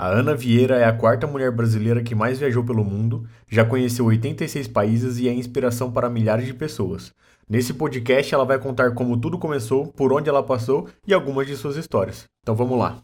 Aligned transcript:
A 0.00 0.06
Ana 0.06 0.32
Vieira 0.32 0.76
é 0.76 0.84
a 0.84 0.96
quarta 0.96 1.26
mulher 1.26 1.50
brasileira 1.50 2.00
que 2.00 2.14
mais 2.14 2.38
viajou 2.38 2.62
pelo 2.62 2.84
mundo, 2.84 3.28
já 3.48 3.64
conheceu 3.64 4.04
86 4.04 4.68
países 4.68 5.18
e 5.18 5.28
é 5.28 5.32
inspiração 5.32 5.90
para 5.90 6.08
milhares 6.08 6.46
de 6.46 6.54
pessoas. 6.54 7.12
Nesse 7.48 7.74
podcast, 7.74 8.32
ela 8.32 8.44
vai 8.44 8.60
contar 8.60 8.94
como 8.94 9.20
tudo 9.20 9.40
começou, 9.40 9.88
por 9.88 10.12
onde 10.12 10.28
ela 10.28 10.40
passou 10.40 10.88
e 11.04 11.12
algumas 11.12 11.48
de 11.48 11.56
suas 11.56 11.74
histórias. 11.74 12.26
Então 12.44 12.54
vamos 12.54 12.78
lá. 12.78 13.02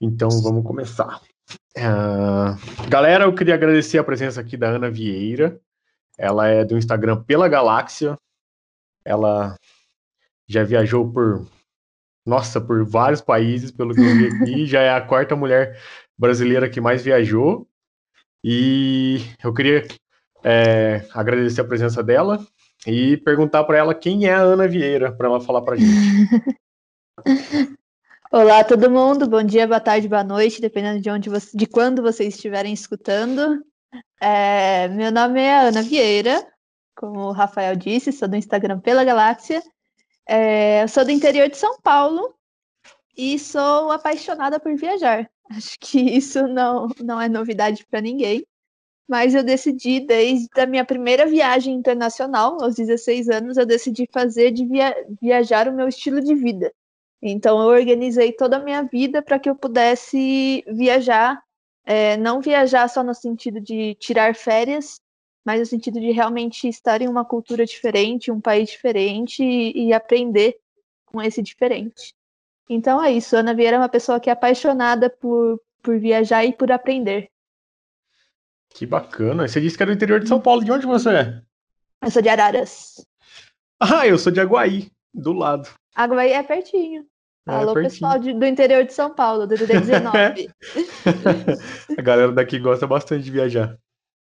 Então 0.00 0.28
vamos 0.40 0.64
começar. 0.64 1.20
Uh, 1.76 2.88
galera, 2.88 3.24
eu 3.24 3.34
queria 3.34 3.54
agradecer 3.54 3.98
a 3.98 4.04
presença 4.04 4.40
aqui 4.40 4.56
da 4.56 4.68
Ana 4.68 4.88
Vieira. 4.88 5.60
Ela 6.16 6.46
é 6.46 6.64
do 6.64 6.78
Instagram 6.78 7.24
Pela 7.24 7.48
Galáxia. 7.48 8.16
Ela 9.04 9.56
já 10.46 10.62
viajou 10.62 11.10
por, 11.10 11.46
nossa, 12.26 12.60
por 12.60 12.84
vários 12.84 13.20
países, 13.20 13.70
pelo 13.70 13.94
que 13.94 14.00
eu 14.00 14.16
vi 14.16 14.26
aqui, 14.26 14.66
já 14.66 14.80
é 14.80 14.90
a 14.90 15.00
quarta 15.00 15.34
mulher 15.34 15.78
brasileira 16.16 16.68
que 16.68 16.80
mais 16.80 17.02
viajou. 17.02 17.68
E 18.42 19.20
eu 19.42 19.52
queria 19.54 19.86
é, 20.42 21.06
agradecer 21.12 21.60
a 21.60 21.66
presença 21.66 22.02
dela 22.02 22.46
e 22.86 23.16
perguntar 23.18 23.64
para 23.64 23.78
ela 23.78 23.94
quem 23.94 24.26
é 24.26 24.34
a 24.34 24.40
Ana 24.40 24.68
Vieira, 24.68 25.10
para 25.12 25.28
ela 25.28 25.40
falar 25.40 25.62
para 25.62 25.76
gente. 25.76 26.28
Olá, 28.30 28.64
todo 28.64 28.90
mundo. 28.90 29.28
Bom 29.28 29.42
dia, 29.42 29.66
boa 29.66 29.80
tarde, 29.80 30.08
boa 30.08 30.24
noite, 30.24 30.60
dependendo 30.60 31.00
de 31.00 31.08
onde 31.08 31.30
você, 31.30 31.56
de 31.56 31.66
quando 31.66 32.02
vocês 32.02 32.34
estiverem 32.34 32.72
escutando. 32.72 33.64
É, 34.20 34.88
meu 34.88 35.12
nome 35.12 35.40
é 35.40 35.68
Ana 35.68 35.82
Vieira, 35.82 36.44
como 36.96 37.20
o 37.20 37.32
Rafael 37.32 37.76
disse, 37.76 38.12
sou 38.12 38.26
do 38.26 38.36
Instagram 38.36 38.80
Pela 38.80 39.04
Galáxia 39.04 39.62
é, 40.26 40.82
eu 40.82 40.88
sou 40.88 41.04
do 41.04 41.10
interior 41.10 41.48
de 41.48 41.56
São 41.56 41.78
Paulo 41.80 42.34
e 43.16 43.38
sou 43.38 43.92
apaixonada 43.92 44.58
por 44.58 44.74
viajar. 44.76 45.30
Acho 45.50 45.76
que 45.78 46.00
isso 46.00 46.46
não, 46.48 46.88
não 47.00 47.20
é 47.20 47.28
novidade 47.28 47.84
para 47.86 48.00
ninguém. 48.00 48.44
Mas 49.06 49.34
eu 49.34 49.42
decidi, 49.42 50.00
desde 50.00 50.48
a 50.58 50.66
minha 50.66 50.84
primeira 50.84 51.26
viagem 51.26 51.74
internacional, 51.74 52.62
aos 52.62 52.74
16 52.74 53.28
anos, 53.28 53.58
eu 53.58 53.66
decidi 53.66 54.08
fazer 54.10 54.50
de 54.50 54.64
via 54.64 54.94
viajar 55.20 55.68
o 55.68 55.74
meu 55.74 55.88
estilo 55.88 56.22
de 56.22 56.34
vida. 56.34 56.72
Então, 57.20 57.60
eu 57.62 57.68
organizei 57.68 58.32
toda 58.32 58.56
a 58.56 58.62
minha 58.64 58.82
vida 58.82 59.22
para 59.22 59.38
que 59.38 59.48
eu 59.48 59.54
pudesse 59.54 60.64
viajar, 60.66 61.38
é, 61.84 62.16
não 62.16 62.40
viajar 62.40 62.88
só 62.88 63.02
no 63.02 63.14
sentido 63.14 63.60
de 63.60 63.94
tirar 63.96 64.34
férias, 64.34 64.98
mas 65.44 65.60
no 65.60 65.66
sentido 65.66 66.00
de 66.00 66.10
realmente 66.10 66.68
estar 66.68 67.02
em 67.02 67.08
uma 67.08 67.24
cultura 67.24 67.66
diferente, 67.66 68.30
um 68.30 68.40
país 68.40 68.70
diferente 68.70 69.42
e, 69.42 69.88
e 69.88 69.92
aprender 69.92 70.56
com 71.04 71.20
esse 71.20 71.42
diferente. 71.42 72.14
Então 72.68 73.02
é 73.02 73.12
isso, 73.12 73.36
Ana 73.36 73.54
Vieira 73.54 73.76
é 73.76 73.78
uma 73.78 73.88
pessoa 73.88 74.18
que 74.18 74.30
é 74.30 74.32
apaixonada 74.32 75.10
por, 75.10 75.60
por 75.82 75.98
viajar 75.98 76.44
e 76.44 76.52
por 76.52 76.72
aprender. 76.72 77.28
Que 78.74 78.84
bacana. 78.84 79.46
Você 79.46 79.60
disse 79.60 79.76
que 79.76 79.82
era 79.82 79.92
do 79.92 79.96
interior 79.96 80.18
de 80.18 80.28
São 80.28 80.40
Paulo. 80.40 80.64
De 80.64 80.72
onde 80.72 80.84
você 80.84 81.10
é? 81.10 81.42
Eu 82.02 82.10
sou 82.10 82.20
de 82.20 82.28
Araras. 82.28 83.06
Ah, 83.80 84.06
eu 84.06 84.18
sou 84.18 84.32
de 84.32 84.40
Aguaí, 84.40 84.90
do 85.12 85.32
lado. 85.32 85.68
Aguaí 85.94 86.32
é 86.32 86.42
pertinho. 86.42 87.06
É, 87.46 87.52
Alô, 87.52 87.74
pertinho. 87.74 87.90
pessoal 87.90 88.18
de, 88.18 88.32
do 88.32 88.44
interior 88.44 88.84
de 88.84 88.92
São 88.92 89.14
Paulo, 89.14 89.46
do 89.46 89.54
DD19. 89.54 90.50
A 91.96 92.02
galera 92.02 92.32
daqui 92.32 92.58
gosta 92.58 92.86
bastante 92.86 93.24
de 93.24 93.30
viajar. 93.30 93.78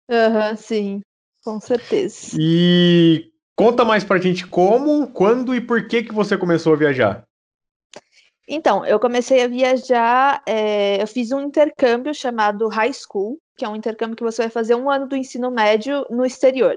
Aham, 0.09 0.51
uhum, 0.51 0.57
sim, 0.57 1.03
com 1.47 1.61
certeza. 1.61 2.37
E 2.37 3.31
conta 3.55 3.85
mais 3.85 4.03
pra 4.03 4.19
gente 4.19 4.45
como, 4.45 5.07
quando 5.07 5.55
e 5.55 5.61
por 5.61 5.87
que 5.87 6.03
que 6.03 6.13
você 6.13 6.37
começou 6.37 6.73
a 6.73 6.77
viajar. 6.77 7.23
Então, 8.49 8.85
eu 8.85 8.99
comecei 8.99 9.45
a 9.45 9.47
viajar, 9.47 10.43
é, 10.45 11.01
eu 11.01 11.07
fiz 11.07 11.31
um 11.31 11.41
intercâmbio 11.41 12.13
chamado 12.13 12.67
High 12.67 12.93
School, 12.93 13.39
que 13.57 13.65
é 13.65 13.69
um 13.69 13.77
intercâmbio 13.77 14.17
que 14.17 14.25
você 14.25 14.43
vai 14.43 14.51
fazer 14.51 14.75
um 14.75 14.91
ano 14.91 15.07
do 15.07 15.15
ensino 15.15 15.49
médio 15.49 16.05
no 16.11 16.27
exterior. 16.27 16.77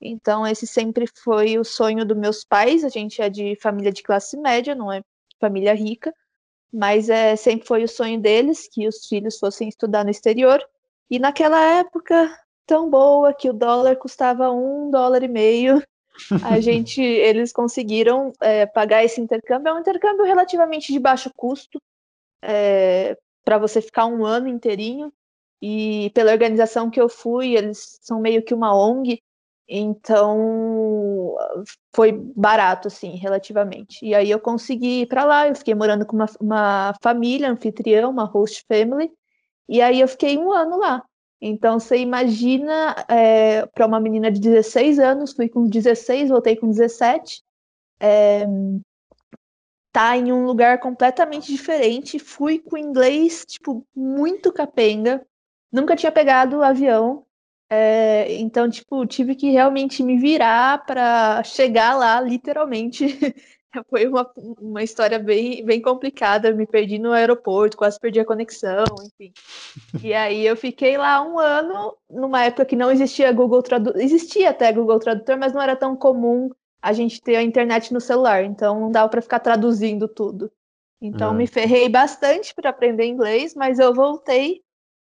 Então, 0.00 0.46
esse 0.46 0.66
sempre 0.66 1.06
foi 1.06 1.58
o 1.58 1.64
sonho 1.64 2.02
dos 2.06 2.16
meus 2.16 2.42
pais. 2.42 2.84
A 2.84 2.88
gente 2.88 3.20
é 3.20 3.28
de 3.28 3.54
família 3.56 3.92
de 3.92 4.02
classe 4.02 4.34
média, 4.34 4.74
não 4.74 4.90
é 4.90 5.02
família 5.38 5.74
rica, 5.74 6.10
mas 6.72 7.10
é, 7.10 7.36
sempre 7.36 7.66
foi 7.66 7.84
o 7.84 7.88
sonho 7.88 8.18
deles 8.18 8.66
que 8.66 8.88
os 8.88 9.06
filhos 9.06 9.38
fossem 9.38 9.68
estudar 9.68 10.04
no 10.04 10.10
exterior. 10.10 10.58
E 11.10 11.18
naquela 11.18 11.60
época, 11.60 12.34
tão 12.70 12.88
boa 12.88 13.34
que 13.34 13.50
o 13.50 13.52
dólar 13.52 13.96
custava 13.96 14.48
um 14.52 14.92
dólar 14.92 15.24
e 15.24 15.28
meio. 15.28 15.82
A 16.44 16.60
gente, 16.62 17.02
eles 17.02 17.52
conseguiram 17.52 18.32
é, 18.40 18.64
pagar 18.64 19.04
esse 19.04 19.20
intercâmbio. 19.20 19.70
É 19.70 19.74
um 19.74 19.80
intercâmbio 19.80 20.24
relativamente 20.24 20.92
de 20.92 21.00
baixo 21.00 21.32
custo 21.36 21.82
é, 22.40 23.18
para 23.44 23.58
você 23.58 23.82
ficar 23.82 24.06
um 24.06 24.24
ano 24.24 24.46
inteirinho. 24.46 25.12
E 25.60 26.12
pela 26.14 26.30
organização 26.30 26.88
que 26.88 27.00
eu 27.00 27.08
fui, 27.08 27.56
eles 27.56 27.98
são 28.02 28.20
meio 28.20 28.42
que 28.42 28.54
uma 28.54 28.72
ONG, 28.72 29.20
então 29.68 31.36
foi 31.94 32.12
barato, 32.12 32.88
assim, 32.88 33.16
relativamente. 33.16 33.98
E 34.02 34.14
aí 34.14 34.30
eu 34.30 34.40
consegui 34.40 35.02
ir 35.02 35.06
para 35.06 35.24
lá, 35.24 35.48
eu 35.48 35.54
fiquei 35.56 35.74
morando 35.74 36.06
com 36.06 36.16
uma, 36.16 36.26
uma 36.40 36.94
família 37.02 37.50
anfitriã, 37.50 38.08
uma 38.08 38.24
host 38.24 38.64
family, 38.66 39.10
e 39.68 39.82
aí 39.82 40.00
eu 40.00 40.08
fiquei 40.08 40.38
um 40.38 40.50
ano 40.50 40.78
lá. 40.78 41.04
Então, 41.40 41.80
você 41.80 41.96
imagina 41.96 42.94
é, 43.08 43.64
para 43.66 43.86
uma 43.86 43.98
menina 43.98 44.30
de 44.30 44.40
16 44.40 44.98
anos, 44.98 45.32
fui 45.32 45.48
com 45.48 45.66
16, 45.66 46.28
voltei 46.28 46.54
com 46.54 46.68
17, 46.68 47.42
é, 47.98 48.44
tá 49.92 50.16
em 50.16 50.32
um 50.32 50.44
lugar 50.44 50.78
completamente 50.78 51.50
diferente, 51.50 52.18
fui 52.18 52.58
com 52.58 52.76
inglês, 52.76 53.44
tipo, 53.46 53.86
muito 53.94 54.52
capenga, 54.52 55.26
nunca 55.72 55.96
tinha 55.96 56.12
pegado 56.12 56.62
avião, 56.62 57.24
é, 57.72 58.34
então, 58.34 58.68
tipo, 58.68 59.06
tive 59.06 59.36
que 59.36 59.50
realmente 59.50 60.02
me 60.02 60.18
virar 60.18 60.84
para 60.84 61.42
chegar 61.44 61.96
lá, 61.96 62.20
literalmente, 62.20 63.06
Foi 63.88 64.06
uma, 64.06 64.30
uma 64.60 64.82
história 64.82 65.18
bem, 65.18 65.64
bem 65.64 65.80
complicada. 65.80 66.52
me 66.52 66.66
perdi 66.66 66.98
no 66.98 67.12
aeroporto, 67.12 67.76
quase 67.76 67.98
perdi 67.98 68.20
a 68.20 68.24
conexão, 68.24 68.84
enfim. 69.04 69.32
E 70.02 70.12
aí 70.12 70.46
eu 70.46 70.56
fiquei 70.56 70.96
lá 70.96 71.22
um 71.22 71.38
ano, 71.38 71.96
numa 72.08 72.44
época 72.44 72.64
que 72.64 72.76
não 72.76 72.90
existia 72.90 73.32
Google 73.32 73.62
Tradutor. 73.62 74.00
Existia 74.00 74.50
até 74.50 74.72
Google 74.72 74.98
Tradutor, 74.98 75.38
mas 75.38 75.52
não 75.52 75.62
era 75.62 75.76
tão 75.76 75.96
comum 75.96 76.50
a 76.82 76.92
gente 76.92 77.20
ter 77.20 77.36
a 77.36 77.42
internet 77.42 77.92
no 77.92 78.00
celular. 78.00 78.44
Então 78.44 78.80
não 78.80 78.90
dava 78.90 79.08
para 79.08 79.22
ficar 79.22 79.40
traduzindo 79.40 80.08
tudo. 80.08 80.50
Então 81.02 81.32
me 81.32 81.46
ferrei 81.46 81.88
bastante 81.88 82.54
para 82.54 82.70
aprender 82.70 83.06
inglês, 83.06 83.54
mas 83.54 83.78
eu 83.78 83.94
voltei 83.94 84.60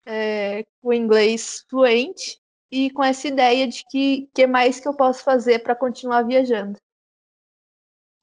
é, 0.03 0.63
com 0.81 0.91
inglês 0.91 1.63
fluente 1.69 2.39
e 2.71 2.89
com 2.89 3.03
essa 3.03 3.27
ideia 3.27 3.67
de 3.67 3.85
que 3.89 4.27
que 4.33 4.47
mais 4.47 4.79
que 4.79 4.87
eu 4.87 4.95
posso 4.95 5.23
fazer 5.23 5.59
para 5.59 5.75
continuar 5.75 6.23
viajando. 6.23 6.79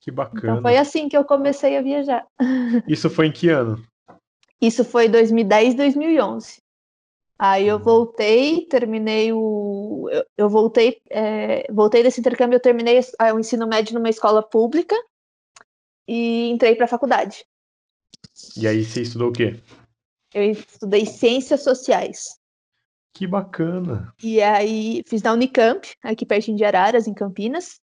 Que 0.02 0.10
então, 0.10 0.24
bacana. 0.24 0.52
Então 0.54 0.62
foi 0.62 0.76
assim 0.76 1.08
que 1.08 1.16
eu 1.16 1.24
comecei 1.24 1.76
a 1.76 1.82
viajar. 1.82 2.26
Isso 2.88 3.08
foi 3.08 3.28
em 3.28 3.32
que 3.32 3.48
ano? 3.48 3.82
Isso 4.60 4.84
foi 4.84 5.08
2010, 5.08 5.74
2011. 5.74 6.60
Aí 7.38 7.66
eu 7.66 7.76
hum. 7.76 7.82
voltei, 7.82 8.66
terminei 8.66 9.32
o. 9.32 10.08
Eu, 10.10 10.24
eu 10.36 10.48
voltei, 10.48 11.00
é... 11.08 11.72
voltei 11.72 12.02
desse 12.02 12.20
intercâmbio, 12.20 12.56
eu 12.56 12.60
terminei 12.60 13.00
o 13.32 13.38
ensino 13.38 13.66
médio 13.66 13.94
numa 13.94 14.10
escola 14.10 14.42
pública 14.42 14.96
e 16.06 16.50
entrei 16.50 16.74
para 16.74 16.84
a 16.84 16.88
faculdade. 16.88 17.44
E 18.56 18.66
aí 18.66 18.84
você 18.84 19.02
estudou 19.02 19.28
o 19.28 19.32
quê? 19.32 19.60
Eu 20.34 20.42
estudei 20.50 21.06
ciências 21.06 21.62
sociais. 21.62 22.38
Que 23.14 23.26
bacana. 23.26 24.12
E 24.22 24.40
aí 24.40 25.02
fiz 25.06 25.22
na 25.22 25.32
Unicamp, 25.32 25.86
aqui 26.02 26.24
pertinho 26.24 26.56
de 26.56 26.64
Araras, 26.64 27.06
em 27.06 27.14
Campinas. 27.14 27.81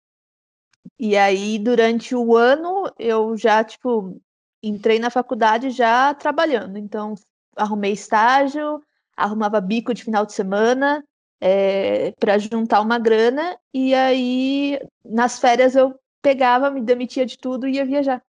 E 0.99 1.17
aí, 1.17 1.59
durante 1.59 2.15
o 2.15 2.37
ano, 2.37 2.91
eu 2.99 3.37
já, 3.37 3.63
tipo, 3.63 4.21
entrei 4.63 4.99
na 4.99 5.11
faculdade 5.11 5.71
já 5.71 6.13
trabalhando. 6.15 6.79
Então, 6.79 7.15
arrumei 7.57 7.93
estágio, 7.93 8.83
arrumava 9.17 9.61
bico 9.61 9.95
de 9.95 10.05
final 10.05 10.27
de 10.27 10.33
semana 10.33 11.05
é, 11.41 12.13
para 12.19 12.39
juntar 12.39 12.81
uma 12.81 12.99
grana. 12.99 13.57
E 13.73 13.95
aí, 13.95 14.79
nas 15.05 15.39
férias, 15.39 15.77
eu 15.77 15.95
pegava, 16.23 16.71
me 16.71 16.81
demitia 16.81 17.25
de 17.25 17.39
tudo 17.39 17.69
e 17.69 17.75
ia 17.75 17.85
viajar. 17.85 18.23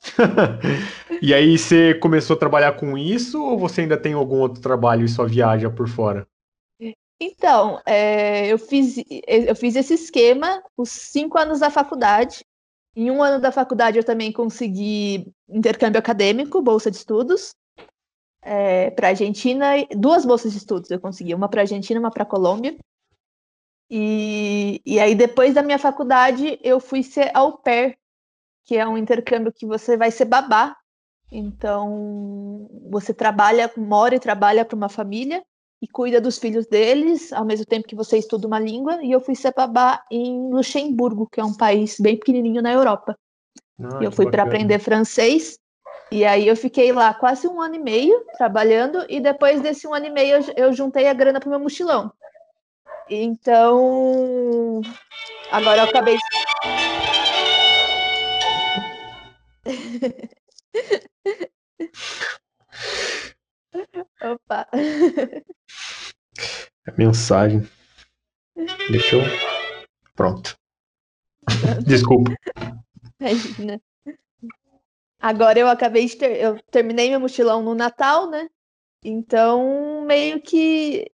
e 1.20 1.34
aí, 1.34 1.58
você 1.58 1.94
começou 1.94 2.36
a 2.36 2.38
trabalhar 2.38 2.72
com 2.72 2.96
isso 2.96 3.42
ou 3.42 3.58
você 3.58 3.80
ainda 3.80 3.96
tem 3.96 4.12
algum 4.12 4.38
outro 4.38 4.60
trabalho 4.60 5.04
e 5.04 5.08
só 5.08 5.24
viaja 5.24 5.70
por 5.70 5.88
fora? 5.88 6.26
Então, 7.26 7.80
é, 7.86 8.46
eu, 8.48 8.58
fiz, 8.58 8.96
eu 9.26 9.56
fiz 9.56 9.74
esse 9.76 9.94
esquema 9.94 10.62
os 10.76 10.90
cinco 10.90 11.38
anos 11.38 11.60
da 11.60 11.70
faculdade. 11.70 12.44
Em 12.94 13.10
um 13.10 13.22
ano 13.22 13.40
da 13.40 13.50
faculdade 13.50 13.96
eu 13.96 14.04
também 14.04 14.30
consegui 14.30 15.32
intercâmbio 15.48 15.98
acadêmico, 15.98 16.60
bolsa 16.60 16.90
de 16.90 16.98
estudos, 16.98 17.54
é, 18.42 18.90
para 18.90 19.08
Argentina, 19.08 19.70
duas 19.96 20.26
bolsas 20.26 20.52
de 20.52 20.58
estudos 20.58 20.90
eu 20.90 21.00
consegui, 21.00 21.34
uma 21.34 21.48
para 21.48 21.62
Argentina, 21.62 21.98
uma 21.98 22.10
para 22.10 22.26
Colômbia. 22.26 22.76
E, 23.90 24.82
e 24.84 25.00
aí 25.00 25.14
depois 25.14 25.54
da 25.54 25.62
minha 25.62 25.78
faculdade 25.78 26.58
eu 26.62 26.78
fui 26.78 27.02
ser 27.02 27.30
au 27.34 27.56
pair 27.58 27.96
que 28.66 28.76
é 28.76 28.86
um 28.86 28.98
intercâmbio 28.98 29.52
que 29.52 29.66
você 29.66 29.96
vai 29.96 30.10
ser 30.10 30.26
babá. 30.26 30.76
Então, 31.30 32.68
você 32.90 33.12
trabalha, 33.12 33.70
mora 33.76 34.14
e 34.14 34.20
trabalha 34.20 34.64
para 34.64 34.76
uma 34.76 34.88
família 34.88 35.42
e 35.84 35.86
cuida 35.86 36.18
dos 36.18 36.38
filhos 36.38 36.66
deles, 36.66 37.30
ao 37.30 37.44
mesmo 37.44 37.66
tempo 37.66 37.86
que 37.86 37.94
você 37.94 38.16
estuda 38.16 38.46
uma 38.46 38.58
língua. 38.58 39.02
E 39.02 39.12
eu 39.12 39.20
fui 39.20 39.34
ser 39.34 39.52
babá 39.52 40.02
em 40.10 40.50
Luxemburgo, 40.50 41.28
que 41.30 41.38
é 41.38 41.44
um 41.44 41.52
país 41.52 42.00
bem 42.00 42.16
pequenininho 42.16 42.62
na 42.62 42.72
Europa. 42.72 43.14
Ah, 43.78 43.98
eu 44.00 44.10
fui 44.10 44.30
para 44.30 44.44
aprender 44.44 44.78
francês. 44.78 45.58
E 46.10 46.24
aí 46.24 46.48
eu 46.48 46.56
fiquei 46.56 46.90
lá 46.90 47.12
quase 47.12 47.46
um 47.46 47.60
ano 47.60 47.74
e 47.74 47.78
meio 47.78 48.24
trabalhando, 48.38 49.04
e 49.10 49.20
depois 49.20 49.60
desse 49.60 49.86
um 49.86 49.92
ano 49.92 50.06
e 50.06 50.10
meio 50.10 50.36
eu, 50.36 50.54
eu 50.56 50.72
juntei 50.72 51.06
a 51.06 51.12
grana 51.12 51.38
para 51.38 51.48
o 51.48 51.50
meu 51.50 51.60
mochilão. 51.60 52.10
Então, 53.10 54.80
agora 55.50 55.82
eu 55.82 55.84
acabei. 55.84 56.16
Opa. 64.22 64.68
É 66.86 66.92
mensagem. 66.98 67.66
Deixa 68.90 69.16
eu. 69.16 69.22
Pronto. 70.14 70.56
Desculpa. 71.86 72.32
Imagina. 73.20 73.80
Agora 75.18 75.58
eu 75.58 75.68
acabei 75.68 76.06
de 76.06 76.16
ter. 76.16 76.40
Eu 76.40 76.60
terminei 76.70 77.08
meu 77.10 77.20
mochilão 77.20 77.62
no 77.62 77.74
Natal, 77.74 78.28
né? 78.28 78.48
Então, 79.02 80.02
meio 80.06 80.40
que. 80.40 81.10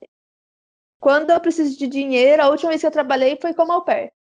Quando 1.00 1.30
eu 1.30 1.40
preciso 1.40 1.78
de 1.78 1.88
dinheiro, 1.88 2.42
a 2.42 2.50
última 2.50 2.70
vez 2.70 2.82
que 2.82 2.88
eu 2.88 2.92
trabalhei 2.92 3.38
foi 3.40 3.54
como 3.54 3.72
au 3.72 3.84
pair. 3.84 4.12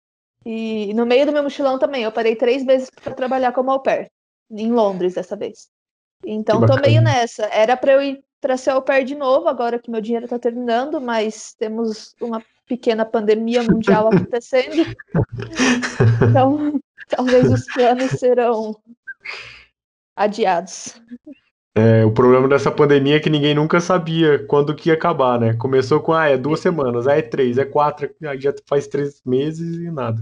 E 0.45 0.93
no 0.93 1.05
meio 1.05 1.25
do 1.25 1.33
meu 1.33 1.43
mochilão 1.43 1.77
também, 1.77 2.03
eu 2.03 2.11
parei 2.11 2.35
três 2.35 2.63
vezes 2.63 2.89
para 2.89 3.13
trabalhar 3.13 3.51
como 3.51 3.71
au 3.71 3.81
pair. 3.81 4.09
Em 4.51 4.71
Londres 4.71 5.15
dessa 5.15 5.35
vez. 5.35 5.69
Então 6.23 6.65
tô 6.65 6.79
meio 6.79 7.01
nessa. 7.01 7.45
Era 7.45 7.75
para 7.75 7.93
eu 7.93 8.01
ir 8.01 8.23
para 8.41 8.57
ser 8.57 8.71
au 8.71 8.81
pair 8.81 9.05
de 9.05 9.15
novo, 9.15 9.47
agora 9.47 9.79
que 9.79 9.91
meu 9.91 10.01
dinheiro 10.01 10.25
está 10.25 10.39
terminando, 10.39 10.99
mas 10.99 11.53
temos 11.53 12.15
uma 12.21 12.43
pequena 12.67 13.05
pandemia 13.05 13.63
mundial 13.63 14.07
acontecendo. 14.13 14.85
então, 16.29 16.79
talvez 17.09 17.51
os 17.51 17.65
planos 17.73 18.11
serão 18.11 18.75
adiados. 20.15 21.01
É, 21.75 22.03
o 22.03 22.11
problema 22.11 22.47
dessa 22.47 22.71
pandemia 22.71 23.17
é 23.17 23.19
que 23.19 23.29
ninguém 23.29 23.53
nunca 23.53 23.79
sabia 23.79 24.43
quando 24.45 24.75
que 24.75 24.89
ia 24.89 24.95
acabar, 24.95 25.39
né? 25.39 25.53
Começou 25.53 26.01
com, 26.01 26.13
ah, 26.13 26.27
é 26.27 26.37
duas 26.37 26.59
semanas, 26.59 27.07
aí 27.07 27.19
é 27.19 27.21
três, 27.21 27.57
é 27.57 27.65
quatro, 27.65 28.09
aí 28.23 28.39
já 28.39 28.53
faz 28.67 28.87
três 28.87 29.21
meses 29.25 29.77
e 29.77 29.89
nada. 29.89 30.21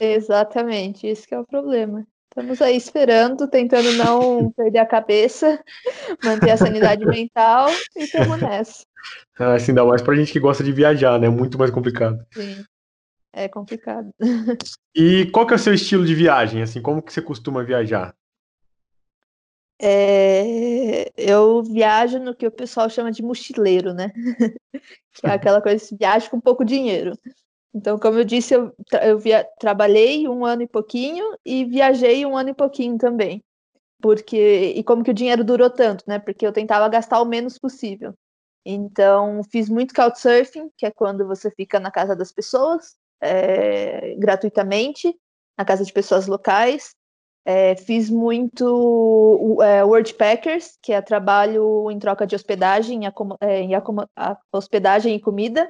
Exatamente, 0.00 1.06
esse 1.06 1.32
é 1.32 1.38
o 1.38 1.46
problema. 1.46 2.04
Estamos 2.32 2.62
aí 2.62 2.74
esperando, 2.74 3.46
tentando 3.46 3.92
não 3.92 4.50
perder 4.56 4.78
a 4.78 4.86
cabeça, 4.86 5.62
manter 6.24 6.50
a 6.50 6.56
sanidade 6.56 7.04
mental 7.04 7.68
e 7.94 8.04
estamos 8.04 8.40
nessa. 8.40 8.86
Ah, 9.38 9.54
assim, 9.54 9.72
ainda 9.72 9.84
mais 9.84 10.00
pra 10.00 10.14
gente 10.14 10.32
que 10.32 10.40
gosta 10.40 10.64
de 10.64 10.72
viajar, 10.72 11.20
né? 11.20 11.28
Muito 11.28 11.58
mais 11.58 11.70
complicado. 11.70 12.24
Sim, 12.32 12.64
é 13.34 13.48
complicado. 13.48 14.10
E 14.94 15.26
qual 15.26 15.46
que 15.46 15.52
é 15.52 15.56
o 15.56 15.58
seu 15.58 15.74
estilo 15.74 16.06
de 16.06 16.14
viagem? 16.14 16.62
Assim, 16.62 16.80
como 16.80 17.02
que 17.02 17.12
você 17.12 17.20
costuma 17.20 17.62
viajar? 17.62 18.14
É, 19.78 21.10
eu 21.16 21.62
viajo 21.62 22.18
no 22.18 22.34
que 22.34 22.46
o 22.46 22.52
pessoal 22.52 22.88
chama 22.88 23.12
de 23.12 23.22
mochileiro, 23.22 23.92
né? 23.92 24.10
que 25.12 25.26
é 25.26 25.30
aquela 25.30 25.60
coisa 25.60 25.86
que 25.86 25.96
viaja 25.96 26.30
com 26.30 26.40
pouco 26.40 26.64
dinheiro. 26.64 27.12
Então, 27.74 27.98
como 27.98 28.18
eu 28.18 28.24
disse, 28.24 28.54
eu, 28.54 28.74
eu 29.02 29.18
via, 29.18 29.48
trabalhei 29.58 30.28
um 30.28 30.44
ano 30.44 30.62
e 30.62 30.66
pouquinho 30.66 31.36
e 31.44 31.64
viajei 31.64 32.24
um 32.26 32.36
ano 32.36 32.50
e 32.50 32.54
pouquinho 32.54 32.98
também. 32.98 33.42
Porque, 34.00 34.72
e 34.76 34.84
como 34.84 35.02
que 35.02 35.10
o 35.10 35.14
dinheiro 35.14 35.44
durou 35.44 35.70
tanto, 35.70 36.04
né? 36.06 36.18
Porque 36.18 36.46
eu 36.46 36.52
tentava 36.52 36.88
gastar 36.88 37.20
o 37.22 37.24
menos 37.24 37.58
possível. 37.58 38.14
Então, 38.64 39.42
fiz 39.50 39.68
muito 39.68 39.94
couchsurfing, 39.94 40.70
que 40.76 40.86
é 40.86 40.90
quando 40.90 41.26
você 41.26 41.50
fica 41.50 41.80
na 41.80 41.90
casa 41.90 42.14
das 42.14 42.32
pessoas, 42.32 42.96
é, 43.20 44.14
gratuitamente, 44.16 45.14
na 45.56 45.64
casa 45.64 45.84
de 45.84 45.92
pessoas 45.92 46.26
locais. 46.26 46.94
É, 47.44 47.74
fiz 47.74 48.08
muito 48.08 49.58
é, 49.62 49.82
Wordpackers, 49.82 50.78
que 50.80 50.92
é 50.92 51.00
trabalho 51.00 51.90
em 51.90 51.98
troca 51.98 52.26
de 52.26 52.36
hospedagem, 52.36 53.04
em, 53.04 53.08
em 53.40 53.70
hospedagem 54.52 55.14
e 55.14 55.20
comida. 55.20 55.68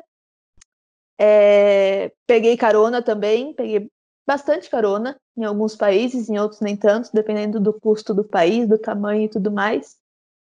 É, 1.24 2.10
peguei 2.26 2.56
carona 2.56 3.00
também, 3.00 3.54
peguei 3.54 3.88
bastante 4.26 4.68
carona 4.68 5.16
em 5.36 5.44
alguns 5.44 5.76
países, 5.76 6.28
em 6.28 6.36
outros 6.36 6.60
nem 6.60 6.76
tanto, 6.76 7.10
dependendo 7.14 7.60
do 7.60 7.72
custo 7.72 8.12
do 8.12 8.24
país, 8.24 8.66
do 8.66 8.76
tamanho 8.76 9.22
e 9.22 9.28
tudo 9.28 9.52
mais. 9.52 9.96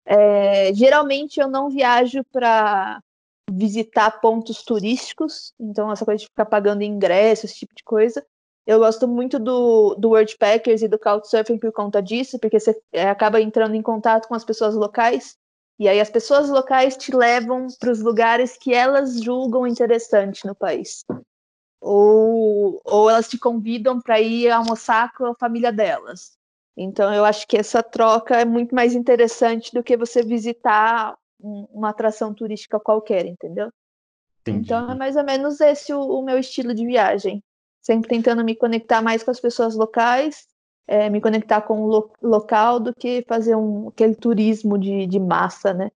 É, 0.06 0.72
geralmente 0.72 1.40
eu 1.40 1.48
não 1.48 1.70
viajo 1.70 2.22
para 2.30 3.02
visitar 3.50 4.20
pontos 4.20 4.62
turísticos, 4.62 5.52
então 5.58 5.90
essa 5.90 6.04
coisa 6.04 6.20
de 6.20 6.26
ficar 6.26 6.46
pagando 6.46 6.82
ingresso, 6.82 7.46
esse 7.46 7.56
tipo 7.56 7.74
de 7.74 7.82
coisa. 7.82 8.24
Eu 8.64 8.78
gosto 8.78 9.08
muito 9.08 9.40
do, 9.40 9.96
do 9.96 10.10
Wordpackers 10.10 10.82
e 10.82 10.88
do 10.88 11.00
Couchsurfing 11.00 11.58
por 11.58 11.72
conta 11.72 12.00
disso, 12.00 12.38
porque 12.38 12.60
você 12.60 12.80
é, 12.92 13.10
acaba 13.10 13.40
entrando 13.40 13.74
em 13.74 13.82
contato 13.82 14.28
com 14.28 14.36
as 14.36 14.44
pessoas 14.44 14.76
locais 14.76 15.36
e 15.80 15.88
aí 15.88 15.98
as 15.98 16.10
pessoas 16.10 16.50
locais 16.50 16.94
te 16.94 17.10
levam 17.10 17.66
para 17.80 17.90
os 17.90 18.00
lugares 18.00 18.54
que 18.54 18.74
elas 18.74 19.18
julgam 19.22 19.66
interessante 19.66 20.46
no 20.46 20.54
país. 20.54 21.06
Ou, 21.80 22.78
ou 22.84 23.08
elas 23.08 23.30
te 23.30 23.38
convidam 23.38 23.98
para 23.98 24.20
ir 24.20 24.50
almoçar 24.50 25.10
com 25.14 25.24
a 25.24 25.34
família 25.34 25.72
delas. 25.72 26.36
Então 26.76 27.10
eu 27.14 27.24
acho 27.24 27.48
que 27.48 27.56
essa 27.56 27.82
troca 27.82 28.36
é 28.38 28.44
muito 28.44 28.74
mais 28.74 28.94
interessante 28.94 29.72
do 29.72 29.82
que 29.82 29.96
você 29.96 30.22
visitar 30.22 31.16
uma 31.38 31.88
atração 31.88 32.34
turística 32.34 32.78
qualquer, 32.78 33.24
entendeu? 33.24 33.72
Entendi. 34.42 34.66
Então 34.66 34.90
é 34.90 34.94
mais 34.94 35.16
ou 35.16 35.24
menos 35.24 35.62
esse 35.62 35.94
o, 35.94 36.02
o 36.02 36.22
meu 36.22 36.38
estilo 36.38 36.74
de 36.74 36.84
viagem. 36.84 37.42
Sempre 37.80 38.10
tentando 38.10 38.44
me 38.44 38.54
conectar 38.54 39.00
mais 39.00 39.22
com 39.22 39.30
as 39.30 39.40
pessoas 39.40 39.74
locais 39.74 40.46
é, 40.86 41.08
me 41.08 41.20
conectar 41.20 41.60
com 41.62 41.82
o 41.82 41.86
lo 41.86 42.10
local 42.22 42.80
do 42.80 42.94
que 42.94 43.24
fazer 43.28 43.54
um, 43.54 43.88
aquele 43.88 44.14
turismo 44.14 44.78
de, 44.78 45.06
de 45.06 45.18
massa, 45.18 45.72
né? 45.72 45.90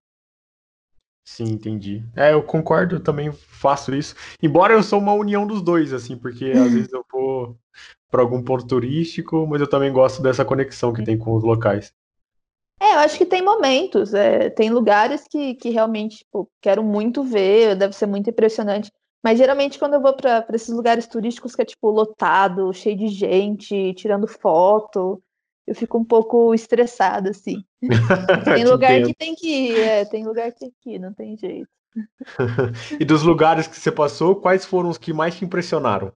Sim, 1.26 1.44
entendi. 1.44 2.04
É, 2.14 2.34
eu 2.34 2.42
concordo, 2.42 2.96
eu 2.96 3.02
também 3.02 3.32
faço 3.32 3.94
isso. 3.94 4.14
Embora 4.42 4.75
eu 4.75 4.82
sou 4.82 4.98
uma 4.98 5.14
união 5.14 5.46
dos 5.46 5.62
dois, 5.62 5.92
assim, 5.92 6.16
porque 6.16 6.52
às 6.52 6.70
vezes 6.72 6.92
eu 6.92 7.04
vou 7.10 7.56
para 8.10 8.22
algum 8.22 8.42
ponto 8.42 8.66
turístico, 8.66 9.46
mas 9.46 9.60
eu 9.60 9.66
também 9.66 9.92
gosto 9.92 10.22
dessa 10.22 10.44
conexão 10.44 10.92
que 10.92 11.02
tem 11.02 11.19
com 11.19 11.34
os 11.34 11.42
locais. 11.42 11.93
É, 12.81 12.94
eu 12.94 12.98
acho 12.98 13.17
que 13.17 13.24
tem 13.24 13.43
momentos, 13.43 14.12
é, 14.12 14.50
tem 14.50 14.70
lugares 14.70 15.26
que, 15.29 15.55
que 15.55 15.70
realmente 15.70 16.19
tipo, 16.19 16.50
quero 16.60 16.82
muito 16.84 17.24
ver, 17.24 17.74
deve 17.74 17.94
ser 17.94 18.06
muito 18.06 18.29
impressionante. 18.29 18.93
Mas 19.24 19.38
geralmente 19.38 19.78
quando 19.78 19.94
eu 19.94 20.02
vou 20.02 20.12
para 20.12 20.44
esses 20.52 20.69
lugares 20.69 21.06
turísticos 21.06 21.56
que 21.56 21.62
é 21.62 21.64
tipo 21.64 21.90
lotado, 21.90 22.70
cheio 22.74 22.94
de 22.94 23.08
gente, 23.08 23.94
tirando 23.94 24.28
foto, 24.28 25.22
eu 25.66 25.74
fico 25.74 25.96
um 25.96 26.04
pouco 26.04 26.52
estressada, 26.52 27.31
assim. 27.31 27.64
tem 28.44 28.64
lugar 28.64 29.02
que 29.02 29.14
tem 29.14 29.34
que 29.34 29.48
ir, 29.48 29.81
é, 29.81 30.04
tem 30.04 30.26
lugar 30.26 30.52
que 30.52 30.58
tem 30.58 30.74
que 30.78 30.90
ir, 30.90 30.98
não 30.98 31.14
tem 31.14 31.38
jeito. 31.38 31.70
e 33.00 33.04
dos 33.04 33.22
lugares 33.22 33.66
que 33.66 33.81
você 33.81 33.90
passou, 33.90 34.36
quais 34.36 34.66
foram 34.66 34.90
os 34.90 34.98
que 34.98 35.12
mais 35.12 35.34
te 35.36 35.44
impressionaram? 35.44 36.12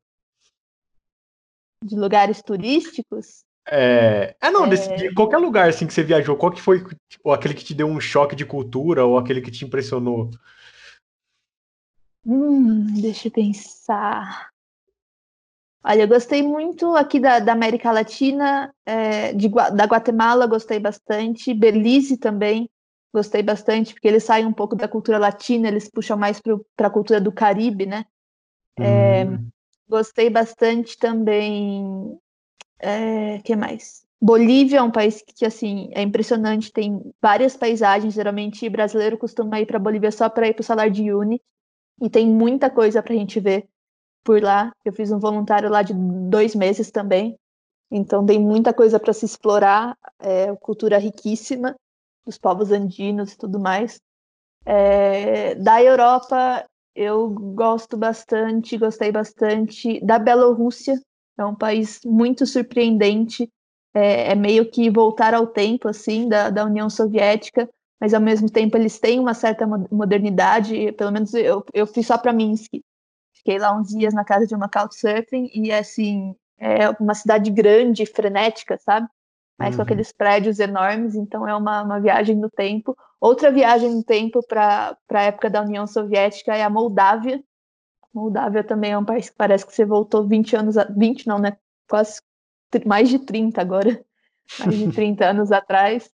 De 1.83 1.97
lugares 1.97 2.43
turísticos? 2.43 3.43
É, 3.67 4.37
é 4.39 4.51
não, 4.51 4.67
é... 4.67 4.69
Desse, 4.69 4.95
de 4.97 5.15
qualquer 5.15 5.39
lugar 5.39 5.71
assim 5.71 5.87
que 5.87 5.95
você 5.95 6.03
viajou, 6.03 6.37
qual 6.37 6.53
que 6.53 6.61
foi 6.61 6.85
tipo, 7.09 7.33
aquele 7.33 7.55
que 7.55 7.65
te 7.65 7.73
deu 7.73 7.87
um 7.87 8.01
choque 8.01 8.37
de 8.37 8.45
cultura 8.45 9.07
ou 9.07 9.17
aquele 9.17 9.41
que 9.41 9.51
te 9.51 9.65
impressionou? 9.65 10.31
Hum, 12.25 13.01
deixa 13.01 13.27
eu 13.27 13.33
pensar. 13.33 14.53
Olha, 15.85 16.03
eu 16.03 16.09
gostei 16.09 16.43
muito 16.43 16.95
aqui 16.97 17.21
da, 17.21 17.39
da 17.39 17.53
América 17.53 17.91
Latina, 17.93 18.73
é, 18.85 19.33
de, 19.33 19.49
da 19.49 19.85
Guatemala, 19.85 20.47
gostei 20.47 20.79
bastante. 20.79 21.55
Belize 21.55 22.17
também, 22.19 22.69
gostei 23.15 23.43
bastante, 23.43 23.95
porque 23.95 24.09
eles 24.09 24.25
saem 24.25 24.45
um 24.45 24.53
pouco 24.53 24.77
da 24.77 24.89
cultura 24.89 25.19
latina, 25.19 25.69
eles 25.69 25.89
puxam 25.89 26.17
mais 26.17 26.41
para 26.77 26.89
a 26.89 26.91
cultura 26.91 27.21
do 27.21 27.33
Caribe, 27.33 27.87
né? 27.87 28.05
É, 28.79 29.25
hum. 29.25 29.49
Gostei 29.89 30.31
bastante 30.31 30.99
também. 30.99 32.19
É, 32.81 33.39
que 33.41 33.57
mais? 33.57 34.05
Bolívia 34.21 34.79
é 34.79 34.83
um 34.83 34.91
país 34.91 35.23
que, 35.23 35.45
assim, 35.47 35.91
é 35.93 36.03
impressionante, 36.03 36.73
tem 36.73 37.01
várias 37.23 37.57
paisagens. 37.57 38.15
Geralmente, 38.15 38.69
brasileiro 38.69 39.19
costuma 39.19 39.61
ir 39.61 39.67
para 39.67 39.79
Bolívia 39.79 40.11
só 40.13 40.29
para 40.29 40.49
ir 40.49 40.55
para 40.55 40.63
o 40.63 40.65
Salar 40.65 40.91
de 40.91 41.03
Uyuni. 41.03 41.41
E 42.01 42.09
tem 42.09 42.29
muita 42.29 42.71
coisa 42.71 43.03
para 43.03 43.13
a 43.13 43.17
gente 43.17 43.41
ver 43.41 43.67
por 44.25 44.43
lá. 44.43 44.71
Eu 44.85 44.93
fiz 44.93 45.11
um 45.11 45.19
voluntário 45.19 45.71
lá 45.71 45.83
de 45.83 45.95
dois 45.95 46.55
meses 46.55 46.91
também. 46.91 47.37
Então 47.91 48.25
tem 48.25 48.39
muita 48.39 48.73
coisa 48.73 49.01
para 49.01 49.13
se 49.13 49.25
explorar, 49.25 49.97
é, 50.19 50.55
cultura 50.57 50.99
riquíssima, 50.99 51.75
dos 52.27 52.37
povos 52.39 52.71
andinos 52.71 53.33
e 53.33 53.39
tudo 53.39 53.59
mais. 53.59 53.99
É, 54.65 55.55
da 55.55 55.83
Europa 55.83 56.65
eu 56.95 57.31
gosto 57.31 57.97
bastante, 57.97 58.77
gostei 58.77 59.13
bastante 59.13 60.05
da 60.05 60.19
Bielorrússia, 60.19 61.01
é 61.39 61.45
um 61.45 61.55
país 61.55 62.01
muito 62.05 62.45
surpreendente. 62.45 63.49
é, 63.95 64.33
é, 64.33 64.35
meio 64.35 64.71
que 64.71 64.91
voltar 64.91 65.33
ao 65.35 65.47
tempo, 65.47 65.89
assim, 65.89 66.29
da, 66.29 66.51
da 66.51 66.65
União 66.65 66.91
Soviética, 66.91 67.69
mas 68.01 68.15
ao 68.15 68.21
mesmo 68.21 68.51
tempo 68.51 68.77
eles 68.77 68.99
têm 68.99 69.19
uma 69.19 69.35
certa 69.35 69.67
modernidade, 69.91 70.93
pelo 70.93 71.11
menos 71.11 71.35
eu, 71.35 71.65
eu 71.73 71.87
fui 71.87 72.03
só 72.03 72.17
para 72.17 72.33
Minsk. 72.33 72.71
Fiquei 73.35 73.59
lá 73.59 73.75
uns 73.75 73.89
dias 73.89 74.15
na 74.15 74.25
casa 74.25 74.47
de 74.47 74.55
uma 74.55 74.69
couchsurfing 74.69 75.51
e, 75.55 75.73
assim, 75.73 76.35
é 76.59 76.91
uma 77.01 77.15
cidade 77.15 77.51
grande, 77.51 78.05
frenética, 78.05 78.79
sabe? 78.79 79.09
Mas 79.59 79.71
uhum. 79.71 79.77
com 79.77 79.83
aqueles 79.83 80.13
prédios 80.13 80.61
enormes, 80.61 81.15
então 81.15 81.47
é 81.47 81.55
uma, 81.55 81.83
uma 81.83 82.01
viagem 82.01 82.37
no 82.37 82.49
tempo. 82.49 82.97
Outra 83.21 83.51
viagem 83.51 83.91
no 83.91 84.05
tempo 84.05 84.41
para 84.47 84.97
a 85.11 85.23
época 85.23 85.51
da 85.51 85.63
União 85.63 85.87
Soviética 85.87 86.55
é 86.55 86.63
a 86.63 86.71
Moldávia. 86.71 87.43
Moldávia 88.15 88.63
também 88.63 88.93
é 88.93 88.99
um 88.99 89.05
país 89.05 89.29
que 89.31 89.37
parece 89.37 89.67
que 89.67 89.75
você 89.75 89.85
voltou 89.85 90.27
20 90.27 90.57
anos, 90.57 90.79
a, 90.79 90.85
20 90.85 91.27
não, 91.27 91.39
né? 91.39 91.57
Quase 91.89 92.21
mais 92.87 93.09
de 93.09 93.19
30 93.19 93.61
agora, 93.61 94.05
mais 94.61 94.77
de 94.77 94.91
30 94.93 95.31
anos 95.31 95.51
atrás. 95.51 96.09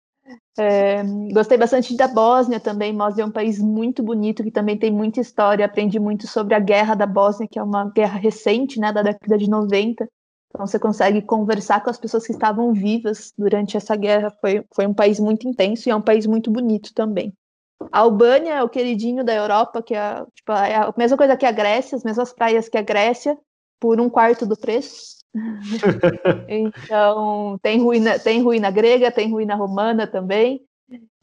É, 0.58 1.02
gostei 1.32 1.58
bastante 1.58 1.96
da 1.96 2.08
Bósnia 2.08 2.60
também. 2.60 2.96
Bósnia 2.96 3.24
é 3.24 3.26
um 3.26 3.32
país 3.32 3.60
muito 3.60 4.04
bonito 4.04 4.44
que 4.44 4.52
também 4.52 4.78
tem 4.78 4.92
muita 4.92 5.20
história. 5.20 5.66
Aprendi 5.66 6.00
muito 6.00 6.28
sobre 6.28 6.54
a 6.54 6.60
guerra 6.60 6.96
da 6.96 7.08
Bósnia, 7.08 7.48
que 7.48 7.58
é 7.58 7.64
uma 7.64 7.90
guerra 7.90 8.20
recente, 8.20 8.80
né, 8.80 8.92
da 8.92 9.02
década 9.02 9.38
de 9.38 9.50
90. 9.50 10.08
Então 10.50 10.68
você 10.68 10.78
consegue 10.78 11.22
conversar 11.24 11.84
com 11.84 11.90
as 11.90 11.98
pessoas 11.98 12.28
que 12.28 12.32
estavam 12.32 12.72
vivas 12.74 13.34
durante 13.36 13.76
essa 13.76 13.96
guerra. 13.96 14.32
Foi, 14.40 14.64
foi 14.74 14.86
um 14.86 14.94
país 14.94 15.20
muito 15.20 15.48
intenso 15.48 15.90
e 15.90 15.92
é 15.92 15.96
um 15.96 16.02
país 16.02 16.28
muito 16.28 16.52
bonito 16.52 16.94
também. 16.94 17.34
A 17.92 18.00
Albânia 18.00 18.54
é 18.54 18.64
o 18.64 18.70
queridinho 18.70 19.24
da 19.24 19.34
Europa, 19.34 19.82
que 19.82 19.96
é, 19.96 20.24
tipo, 20.34 20.52
é 20.52 20.76
a 20.76 20.94
mesma 20.96 21.18
coisa 21.18 21.36
que 21.36 21.46
a 21.46 21.52
Grécia, 21.52 21.96
as 21.96 22.04
mesmas 22.04 22.32
praias 22.32 22.70
que 22.70 22.78
a 22.78 22.82
Grécia, 22.82 23.38
por 23.80 24.00
um 24.00 24.10
quarto 24.10 24.46
do 24.46 24.56
preço. 24.56 25.23
então, 26.48 27.58
tem 27.62 27.82
ruína, 27.82 28.20
tem 28.20 28.42
ruína 28.42 28.70
grega, 28.70 29.12
tem 29.12 29.32
ruína 29.32 29.56
romana 29.56 30.06
também. 30.06 30.62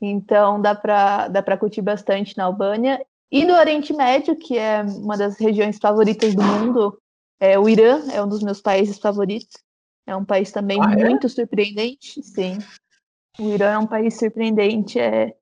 Então, 0.00 0.60
dá 0.60 0.74
para 0.74 1.28
dá 1.28 1.56
curtir 1.56 1.82
bastante 1.82 2.36
na 2.36 2.44
Albânia. 2.44 3.04
E 3.30 3.44
no 3.44 3.54
Oriente 3.54 3.92
Médio, 3.92 4.34
que 4.34 4.58
é 4.58 4.82
uma 4.82 5.16
das 5.16 5.38
regiões 5.38 5.78
favoritas 5.78 6.34
do 6.34 6.42
mundo, 6.42 6.98
é, 7.38 7.58
o 7.58 7.68
Irã 7.68 8.02
é 8.12 8.22
um 8.22 8.28
dos 8.28 8.42
meus 8.42 8.60
países 8.60 8.98
favoritos. 8.98 9.56
É 10.06 10.16
um 10.16 10.24
país 10.24 10.50
também 10.50 10.80
ah, 10.82 10.92
é? 10.92 11.08
muito 11.08 11.28
surpreendente, 11.28 12.20
sim. 12.22 12.58
O 13.38 13.44
Irã 13.44 13.70
é 13.70 13.78
um 13.78 13.86
país 13.86 14.18
surpreendente. 14.18 14.98
É 14.98 15.34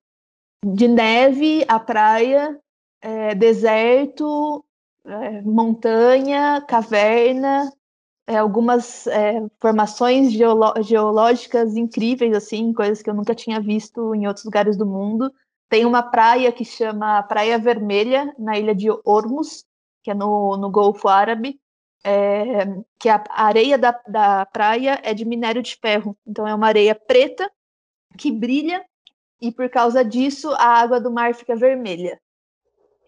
de 0.65 0.89
neve, 0.89 1.65
a 1.69 1.79
praia, 1.79 2.59
é, 3.01 3.35
deserto, 3.35 4.65
é, 5.05 5.41
montanha, 5.43 6.61
caverna, 6.67 7.73
é, 8.29 8.37
algumas 8.37 9.07
é, 9.07 9.43
formações 9.59 10.31
geológicas 10.33 11.75
incríveis, 11.75 12.37
assim, 12.37 12.75
coisas 12.75 13.01
que 13.01 13.09
eu 13.09 13.15
nunca 13.15 13.35
tinha 13.35 13.59
visto 13.59 14.15
em 14.15 14.27
outros 14.27 14.45
lugares 14.45 14.77
do 14.77 14.85
mundo. 14.85 15.33
Tem 15.67 15.87
uma 15.87 16.03
praia 16.03 16.53
que 16.53 16.63
chama 16.63 17.23
Praia 17.23 17.59
Vermelha, 17.59 18.35
na 18.39 18.59
ilha 18.59 18.75
de 18.75 18.89
Ormus, 19.03 19.65
que 20.05 20.11
é 20.11 20.15
no, 20.15 20.59
no 20.59 20.71
Golfo 20.71 21.09
Árabe, 21.09 21.59
é, 22.05 22.67
que 22.99 23.09
a 23.09 23.25
areia 23.31 23.79
da, 23.79 23.99
da 24.07 24.45
praia 24.45 25.01
é 25.03 25.15
de 25.15 25.25
minério 25.25 25.63
de 25.63 25.75
ferro. 25.77 26.15
Então 26.27 26.47
é 26.47 26.55
uma 26.55 26.67
areia 26.67 26.95
preta 26.95 27.51
que 28.19 28.31
brilha 28.31 28.85
e 29.41 29.51
por 29.51 29.71
causa 29.71 30.05
disso 30.05 30.51
a 30.51 30.67
água 30.67 31.01
do 31.01 31.11
mar 31.11 31.35
fica 31.35 31.57
vermelha. 31.57 32.21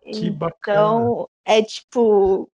Que 0.02 0.28
então, 0.28 0.38
bacana. 0.38 1.26
é 1.44 1.62
tipo 1.62 2.50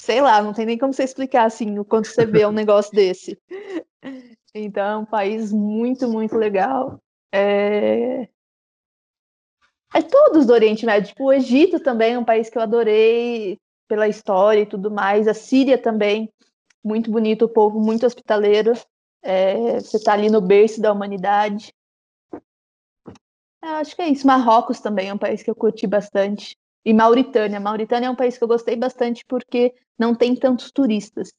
sei 0.00 0.20
lá, 0.22 0.42
não 0.42 0.52
tem 0.52 0.64
nem 0.64 0.78
como 0.78 0.94
você 0.94 1.04
explicar 1.04 1.44
assim 1.44 1.78
o 1.78 1.84
quanto 1.84 2.08
você 2.08 2.24
vê 2.24 2.46
um 2.46 2.52
negócio 2.52 2.92
desse. 2.92 3.38
Então, 4.54 4.84
é 4.84 4.96
um 4.96 5.04
país 5.04 5.52
muito, 5.52 6.08
muito 6.08 6.36
legal. 6.36 7.00
É... 7.32 8.22
é 9.94 10.02
todos 10.02 10.46
do 10.46 10.52
Oriente 10.52 10.86
Médio. 10.86 11.10
Tipo, 11.10 11.24
o 11.24 11.32
Egito 11.32 11.78
também 11.80 12.14
é 12.14 12.18
um 12.18 12.24
país 12.24 12.48
que 12.48 12.56
eu 12.56 12.62
adorei 12.62 13.58
pela 13.86 14.08
história 14.08 14.62
e 14.62 14.66
tudo 14.66 14.90
mais. 14.90 15.28
A 15.28 15.34
Síria 15.34 15.76
também, 15.76 16.32
muito 16.82 17.10
bonito, 17.10 17.44
o 17.44 17.48
povo 17.48 17.78
muito 17.78 18.06
hospitaleiro. 18.06 18.72
É... 19.22 19.78
Você 19.80 19.98
está 19.98 20.14
ali 20.14 20.30
no 20.30 20.40
berço 20.40 20.80
da 20.80 20.92
humanidade. 20.92 21.74
É, 23.62 23.68
acho 23.68 23.94
que 23.94 24.00
é 24.00 24.08
isso. 24.08 24.26
Marrocos 24.26 24.80
também 24.80 25.10
é 25.10 25.14
um 25.14 25.18
país 25.18 25.42
que 25.42 25.50
eu 25.50 25.54
curti 25.54 25.86
bastante. 25.86 26.56
E 26.84 26.94
Mauritânia. 26.94 27.60
Mauritânia 27.60 28.06
é 28.06 28.10
um 28.10 28.16
país 28.16 28.38
que 28.38 28.44
eu 28.44 28.48
gostei 28.48 28.74
bastante 28.74 29.24
porque 29.26 29.74
não 30.00 30.14
tem 30.14 30.34
tantos 30.34 30.70
turistas. 30.72 31.30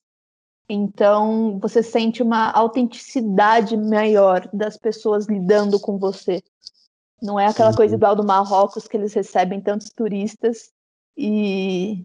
Então, 0.69 1.57
você 1.59 1.81
sente 1.81 2.21
uma 2.21 2.51
autenticidade 2.51 3.75
maior 3.75 4.47
das 4.53 4.77
pessoas 4.77 5.27
lidando 5.27 5.79
com 5.79 5.97
você. 5.97 6.43
Não 7.19 7.39
é 7.39 7.47
aquela 7.47 7.75
coisa 7.75 7.95
igual 7.95 8.15
do 8.15 8.23
Marrocos, 8.23 8.87
que 8.87 8.95
eles 8.95 9.15
recebem 9.15 9.59
tantos 9.59 9.89
turistas 9.89 10.71
e. 11.17 12.03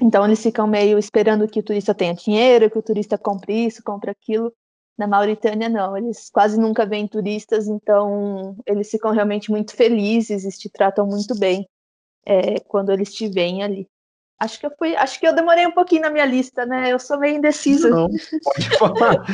Então, 0.00 0.26
eles 0.26 0.42
ficam 0.42 0.66
meio 0.66 0.98
esperando 0.98 1.48
que 1.48 1.60
o 1.60 1.62
turista 1.62 1.94
tenha 1.94 2.14
dinheiro, 2.14 2.70
que 2.70 2.78
o 2.78 2.82
turista 2.82 3.16
compre 3.16 3.66
isso, 3.66 3.82
compre 3.82 4.10
aquilo. 4.10 4.52
Na 4.98 5.06
Mauritânia, 5.06 5.70
não, 5.70 5.96
eles 5.96 6.28
quase 6.30 6.60
nunca 6.60 6.84
vêm 6.84 7.08
turistas, 7.08 7.66
então 7.68 8.54
eles 8.66 8.90
ficam 8.90 9.12
realmente 9.12 9.50
muito 9.50 9.74
felizes 9.74 10.44
e 10.44 10.58
te 10.58 10.68
tratam 10.68 11.06
muito 11.06 11.38
bem 11.38 11.66
é, 12.26 12.60
quando 12.60 12.92
eles 12.92 13.12
te 13.14 13.28
veem 13.28 13.62
ali. 13.62 13.88
Acho 14.38 14.60
que 14.60 14.66
eu 14.66 14.72
fui, 14.78 14.94
acho 14.94 15.18
que 15.18 15.26
eu 15.26 15.34
demorei 15.34 15.66
um 15.66 15.72
pouquinho 15.72 16.02
na 16.02 16.10
minha 16.10 16.26
lista, 16.26 16.66
né? 16.66 16.92
Eu 16.92 16.98
sou 16.98 17.18
meio 17.18 17.36
indecisa. 17.36 17.88
Não, 17.88 18.08
pode 18.44 18.78
falar. 18.78 19.24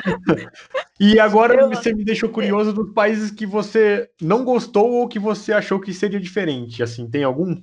e 1.01 1.19
agora 1.19 1.63
eu... 1.63 1.69
você 1.69 1.93
me 1.93 2.05
deixou 2.05 2.29
curioso 2.29 2.73
dos 2.73 2.93
países 2.93 3.33
que 3.33 3.45
você 3.45 4.09
não 4.21 4.45
gostou 4.45 4.93
ou 4.93 5.09
que 5.09 5.19
você 5.19 5.53
achou 5.53 5.81
que 5.81 5.93
seria 5.93 6.21
diferente. 6.21 6.83
Assim, 6.83 7.11
tem 7.11 7.25
algum? 7.25 7.61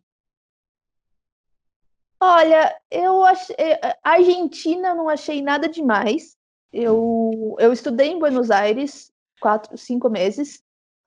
Olha, 2.19 2.75
eu 2.91 3.23
achei. 3.23 3.55
Argentina 4.03 4.93
não 4.93 5.07
achei 5.07 5.41
nada 5.41 5.69
demais. 5.69 6.37
Eu, 6.73 7.55
eu 7.57 7.71
estudei 7.71 8.09
em 8.09 8.19
Buenos 8.19 8.51
Aires 8.51 9.11
quatro, 9.39 9.77
cinco 9.77 10.09
meses. 10.09 10.61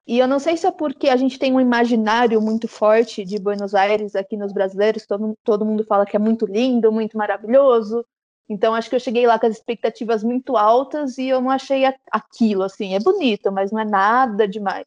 E 0.06 0.18
eu 0.18 0.26
não 0.26 0.38
sei 0.40 0.56
se 0.56 0.66
é 0.66 0.70
porque 0.70 1.08
a 1.08 1.16
gente 1.16 1.38
tem 1.38 1.52
um 1.52 1.60
imaginário 1.60 2.40
muito 2.40 2.66
forte 2.66 3.24
de 3.24 3.38
Buenos 3.38 3.74
Aires 3.74 4.16
aqui 4.16 4.36
nos 4.36 4.52
brasileiros, 4.52 5.06
todo, 5.06 5.38
todo 5.44 5.64
mundo 5.64 5.84
fala 5.84 6.04
que 6.04 6.16
é 6.16 6.18
muito 6.18 6.44
lindo, 6.44 6.90
muito 6.90 7.16
maravilhoso. 7.16 8.04
Então 8.48 8.74
acho 8.74 8.90
que 8.90 8.96
eu 8.96 9.00
cheguei 9.00 9.26
lá 9.26 9.38
com 9.38 9.46
as 9.46 9.56
expectativas 9.56 10.24
muito 10.24 10.56
altas 10.56 11.18
e 11.18 11.28
eu 11.28 11.40
não 11.40 11.50
achei 11.50 11.84
aquilo, 12.10 12.64
assim, 12.64 12.94
é 12.94 13.00
bonito, 13.00 13.52
mas 13.52 13.70
não 13.70 13.80
é 13.80 13.84
nada 13.84 14.46
demais. 14.48 14.86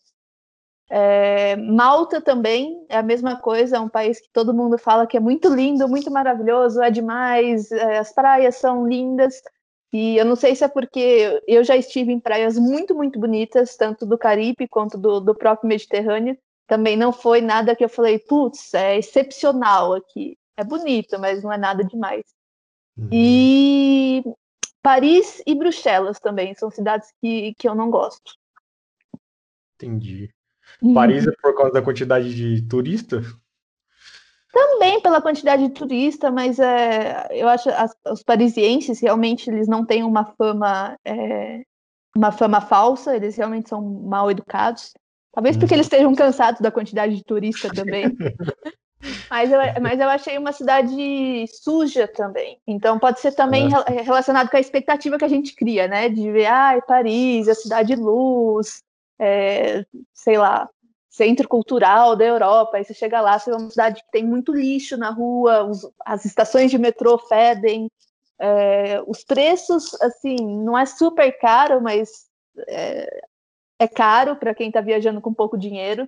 É, 0.90 1.56
Malta 1.56 2.22
também 2.22 2.86
é 2.90 2.98
a 2.98 3.04
mesma 3.04 3.40
coisa, 3.40 3.78
é 3.78 3.80
um 3.80 3.90
país 3.90 4.20
que 4.20 4.30
todo 4.32 4.54
mundo 4.54 4.78
fala 4.78 5.08
que 5.08 5.18
é 5.18 5.20
muito 5.20 5.52
lindo, 5.54 5.88
muito 5.88 6.12
maravilhoso, 6.12 6.82
é 6.82 6.92
demais, 6.92 7.72
é, 7.72 7.98
as 7.98 8.14
praias 8.14 8.58
são 8.58 8.88
lindas, 8.88 9.42
e 9.98 10.18
eu 10.18 10.26
não 10.26 10.36
sei 10.36 10.54
se 10.54 10.62
é 10.62 10.68
porque 10.68 11.42
eu 11.48 11.64
já 11.64 11.78
estive 11.78 12.12
em 12.12 12.20
praias 12.20 12.58
muito, 12.58 12.94
muito 12.94 13.18
bonitas, 13.18 13.78
tanto 13.78 14.06
do 14.06 14.18
Caribe 14.18 14.68
quanto 14.68 14.98
do, 14.98 15.22
do 15.22 15.34
próprio 15.34 15.70
Mediterrâneo. 15.70 16.38
Também 16.68 16.98
não 16.98 17.14
foi 17.14 17.40
nada 17.40 17.74
que 17.74 17.86
eu 17.86 17.88
falei, 17.88 18.20
putz, 18.20 18.74
é 18.74 18.98
excepcional 18.98 19.94
aqui. 19.94 20.38
É 20.58 20.66
bonito, 20.66 21.18
mas 21.18 21.42
não 21.42 21.50
é 21.50 21.58
nada 21.58 21.82
demais. 21.82 22.26
Uhum. 22.98 23.08
E 23.10 24.22
Paris 24.84 25.42
e 25.48 25.56
Bruxelas 25.56 26.20
também 26.20 26.54
são 26.56 26.70
cidades 26.70 27.08
que, 27.22 27.54
que 27.54 27.66
eu 27.66 27.74
não 27.74 27.90
gosto. 27.90 28.34
Entendi. 29.76 30.30
Paris 30.94 31.26
é 31.26 31.32
por 31.42 31.56
causa 31.56 31.72
da 31.72 31.82
quantidade 31.82 32.36
de 32.36 32.68
turistas? 32.68 33.28
Também 34.56 35.02
pela 35.02 35.22
quantidade 35.22 35.68
de 35.68 35.74
turista, 35.74 36.32
mas 36.32 36.60
é, 36.60 37.28
eu 37.32 37.46
acho 37.50 37.70
as, 37.72 37.94
os 38.10 38.24
parisienses 38.24 39.02
realmente 39.02 39.50
eles 39.50 39.68
não 39.68 39.86
têm 39.86 40.02
uma 40.02 40.24
fama 40.24 40.98
é, 41.04 41.62
uma 42.16 42.32
fama 42.32 42.62
falsa, 42.62 43.14
eles 43.14 43.36
realmente 43.36 43.68
são 43.68 43.82
mal 43.82 44.32
educados. 44.32 44.94
Talvez 45.34 45.58
porque 45.58 45.74
eles 45.74 45.88
estejam 45.88 46.16
cansados 46.16 46.62
da 46.62 46.72
quantidade 46.72 47.18
de 47.18 47.24
turista 47.26 47.68
também. 47.70 48.06
mas, 49.30 49.52
eu, 49.52 49.60
mas 49.82 50.00
eu 50.00 50.10
achei 50.10 50.38
uma 50.38 50.54
cidade 50.54 51.46
suja 51.50 52.08
também. 52.08 52.58
Então 52.66 52.98
pode 52.98 53.20
ser 53.20 53.34
também 53.34 53.68
é. 53.88 54.02
relacionado 54.04 54.50
com 54.50 54.56
a 54.56 54.62
expectativa 54.62 55.18
que 55.18 55.26
a 55.26 55.30
gente 55.30 55.54
cria, 55.54 55.86
né? 55.86 56.08
De 56.08 56.32
ver, 56.32 56.46
ah, 56.46 56.82
Paris, 56.88 57.50
a 57.50 57.56
cidade 57.56 57.94
luz, 57.94 58.82
é, 59.20 59.86
sei 60.14 60.38
lá, 60.38 60.70
centro 61.16 61.48
cultural 61.48 62.16
da 62.16 62.26
Europa, 62.26 62.76
aí 62.76 62.84
você 62.84 62.94
chega 62.94 63.22
lá, 63.22 63.40
você 63.40 63.50
é 63.50 63.56
uma 63.56 63.70
cidade 63.70 64.04
que 64.04 64.12
tem 64.12 64.26
muito 64.26 64.54
lixo 64.54 64.98
na 64.98 65.10
rua, 65.10 65.64
os, 65.64 65.90
as 66.06 66.26
estações 66.26 66.70
de 66.70 66.78
metrô 66.78 67.18
fedem, 67.18 67.90
é, 68.38 69.02
os 69.08 69.24
preços, 69.24 69.94
assim, 70.02 70.36
não 70.36 70.78
é 70.78 70.86
super 70.86 71.32
caro, 71.40 71.82
mas 71.82 72.26
é, 72.68 73.22
é 73.80 73.88
caro 73.88 74.36
para 74.36 74.54
quem 74.54 74.68
está 74.68 74.82
viajando 74.82 75.22
com 75.22 75.34
pouco 75.34 75.58
dinheiro. 75.58 76.06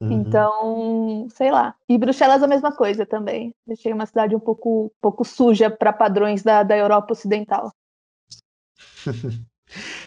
Uhum. 0.00 0.12
Então, 0.12 1.28
sei 1.30 1.50
lá. 1.50 1.74
E 1.86 1.98
Bruxelas 1.98 2.42
a 2.42 2.48
mesma 2.48 2.74
coisa 2.74 3.04
também. 3.04 3.54
Deixei 3.66 3.92
uma 3.92 4.06
cidade 4.06 4.34
um 4.34 4.40
pouco, 4.40 4.90
pouco 5.00 5.22
suja 5.24 5.70
para 5.70 5.92
padrões 5.92 6.42
da, 6.42 6.62
da 6.62 6.76
Europa 6.76 7.12
Ocidental. 7.12 7.72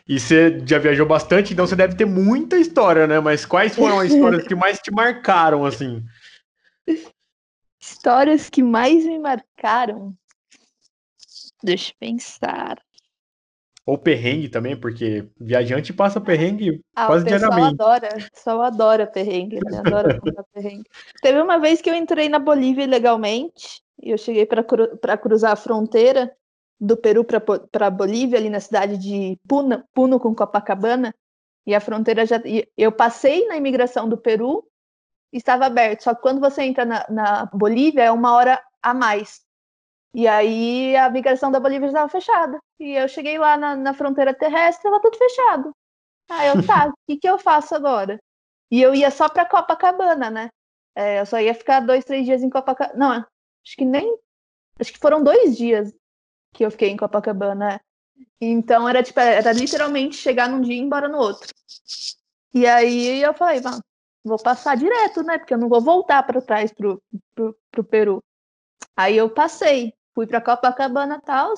E 0.08 0.20
você 0.20 0.62
já 0.66 0.80
viajou 0.80 1.06
bastante, 1.06 1.54
então 1.54 1.68
você 1.68 1.76
deve 1.76 1.96
ter 1.96 2.06
muita 2.06 2.58
história, 2.58 3.06
né? 3.06 3.20
Mas 3.20 3.46
quais 3.46 3.76
foram 3.76 4.00
as 4.00 4.12
histórias 4.12 4.48
que 4.48 4.56
mais 4.56 4.80
te 4.80 4.92
marcaram, 4.92 5.66
assim? 5.66 6.04
Histórias 7.80 8.50
que 8.50 8.64
mais 8.64 9.06
me 9.06 9.20
marcaram? 9.20 10.14
Deixa 11.64 11.92
eu 11.92 11.96
pensar. 12.00 12.78
Ou 13.86 13.98
perrengue 13.98 14.50
também, 14.50 14.76
porque 14.76 15.30
viajante 15.40 15.94
passa 15.94 16.20
perrengue 16.20 16.82
ah, 16.94 17.08
quase 17.08 17.24
o 17.24 17.30
pessoal 17.30 17.52
diariamente. 17.52 17.82
adora, 17.82 18.10
o 18.10 18.32
pessoal 18.32 18.62
adora 18.62 19.08
perrengue, 19.08 19.60
né? 19.64 19.80
Adora 19.80 20.20
contar 20.20 20.44
perrengue. 20.54 20.90
Teve 21.22 21.42
uma 21.42 21.58
vez 21.58 21.82
que 21.82 21.90
eu 21.90 21.96
entrei 21.96 22.28
na 22.28 22.38
Bolívia 22.38 22.84
ilegalmente, 22.84 23.82
e 24.04 24.12
eu 24.12 24.18
cheguei 24.18 24.46
para 24.46 24.64
cru, 24.64 24.90
cruzar 25.22 25.54
a 25.54 25.56
fronteira 25.56 26.30
do 26.80 26.96
Peru 26.96 27.26
para 27.72 27.90
Bolívia, 27.90 28.38
ali 28.38 28.50
na 28.50 28.60
cidade 28.60 28.98
de 28.98 29.38
Puno, 29.48 29.84
Puno 29.94 30.20
com 30.20 30.36
Copacabana, 30.36 31.14
e 31.66 31.74
a 31.76 31.82
fronteira 31.82 32.26
já. 32.26 32.42
Eu 32.78 32.92
passei 32.92 33.48
na 33.48 33.58
imigração 33.58 34.08
do 34.08 34.18
Peru, 34.18 34.66
estava 35.34 35.66
aberto, 35.66 36.04
só 36.04 36.16
que 36.16 36.22
quando 36.22 36.40
você 36.40 36.64
entra 36.64 36.86
na, 36.86 37.06
na 37.10 37.46
Bolívia 37.48 38.04
é 38.04 38.12
uma 38.12 38.34
hora 38.34 38.64
a 38.82 38.94
mais. 38.94 39.42
E 40.14 40.28
aí 40.28 40.96
a 40.96 41.10
migração 41.10 41.52
da 41.52 41.60
Bolívia 41.60 41.88
estava 41.88 42.10
fechada. 42.10 42.58
E 42.80 42.92
eu 42.92 43.08
cheguei 43.08 43.38
lá 43.38 43.58
na, 43.58 43.76
na 43.76 43.94
fronteira 43.94 44.34
terrestre, 44.34 44.88
estava 44.88 45.02
tudo 45.02 45.18
fechado. 45.18 45.72
Aí 46.30 46.48
eu, 46.48 46.66
tá, 46.66 46.88
o 46.88 46.94
que, 47.08 47.18
que 47.18 47.30
eu 47.30 47.38
faço 47.38 47.76
agora? 47.76 48.20
E 48.72 48.82
eu 48.82 48.94
ia 48.94 49.12
só 49.12 49.30
para 49.30 49.46
Copacabana, 49.46 50.30
né? 50.30 50.50
É, 50.96 51.20
eu 51.20 51.26
só 51.26 51.40
ia 51.40 51.54
ficar 51.54 51.82
dois, 51.82 52.06
três 52.06 52.26
dias 52.26 52.42
em 52.44 52.50
Copacabana. 52.50 52.98
Não, 52.98 53.12
acho 53.12 53.76
que 53.78 53.86
nem. 53.86 54.18
Acho 54.80 54.94
que 54.94 55.00
foram 55.00 55.24
dois 55.24 55.58
dias 55.58 55.94
que 56.58 56.66
eu 56.66 56.72
fiquei 56.72 56.90
em 56.90 56.98
Copacabana. 56.98 57.80
Então 58.42 58.90
era 58.90 59.04
tipo, 59.04 59.20
era 59.20 59.52
literalmente 59.52 60.16
chegar 60.16 60.50
num 60.50 60.60
dia 60.60 60.74
e 60.74 60.78
ir 60.78 60.82
embora 60.82 61.08
no 61.08 61.20
outro. 61.20 61.54
E 62.52 62.66
aí 62.66 63.22
eu 63.22 63.34
falei, 63.36 63.62
vou 64.26 64.42
passar 64.42 64.76
direto, 64.76 65.22
né? 65.22 65.38
Porque 65.38 65.54
eu 65.54 65.58
não 65.60 65.70
vou 65.70 65.80
voltar 65.80 66.24
para 66.24 66.42
trás 66.42 66.74
pro, 66.74 67.00
pro, 67.36 67.56
pro 67.72 67.84
Peru. 67.84 68.24
Aí 68.96 69.16
eu 69.16 69.30
passei 69.30 69.94
fui 70.16 70.26
para 70.26 70.42
Copacabana 70.42 71.22
tal 71.24 71.54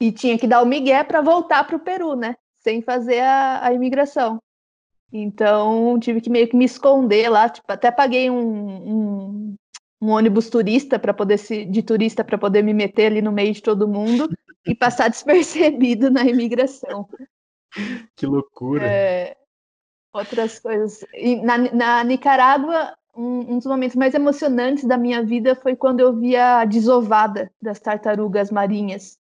e 0.00 0.10
tinha 0.10 0.36
que 0.36 0.48
dar 0.48 0.62
o 0.62 0.66
migué 0.66 1.04
para 1.04 1.20
voltar 1.20 1.64
para 1.64 1.76
o 1.76 1.80
Peru, 1.80 2.16
né? 2.16 2.34
Sem 2.58 2.82
fazer 2.82 3.20
a, 3.20 3.64
a, 3.64 3.72
imigração. 3.72 4.42
Então 5.12 5.96
tive 6.00 6.20
que 6.20 6.28
meio 6.28 6.48
que 6.48 6.56
me 6.56 6.64
esconder 6.64 7.28
lá, 7.28 7.48
tipo, 7.48 7.70
até 7.70 7.92
paguei 7.92 8.28
um, 8.28 8.36
um, 8.36 9.54
um 10.02 10.10
ônibus 10.10 10.50
turista 10.50 10.98
para 10.98 11.14
poder 11.14 11.38
se, 11.38 11.64
de 11.64 11.80
turista 11.80 12.24
para 12.24 12.36
poder 12.36 12.60
me 12.62 12.74
meter 12.74 13.06
ali 13.06 13.22
no 13.22 13.30
meio 13.30 13.52
de 13.52 13.62
todo 13.62 13.86
mundo 13.86 14.28
e 14.66 14.74
passar 14.74 15.08
despercebido 15.08 16.10
na 16.10 16.24
imigração. 16.24 17.08
Que 18.16 18.26
loucura! 18.26 18.84
É, 18.84 19.36
outras 20.12 20.58
coisas. 20.58 21.04
Na, 21.44 21.56
na 21.56 22.04
Nicarágua 22.04 22.92
um, 23.14 23.54
um, 23.54 23.58
dos 23.58 23.66
momentos 23.66 23.94
mais 23.94 24.12
emocionantes 24.12 24.84
da 24.84 24.98
minha 24.98 25.22
vida 25.22 25.54
foi 25.54 25.76
quando 25.76 26.00
eu 26.00 26.12
vi 26.12 26.34
a 26.34 26.64
desovada 26.64 27.48
das 27.60 27.78
tartarugas 27.78 28.50
marinhas. 28.50 29.18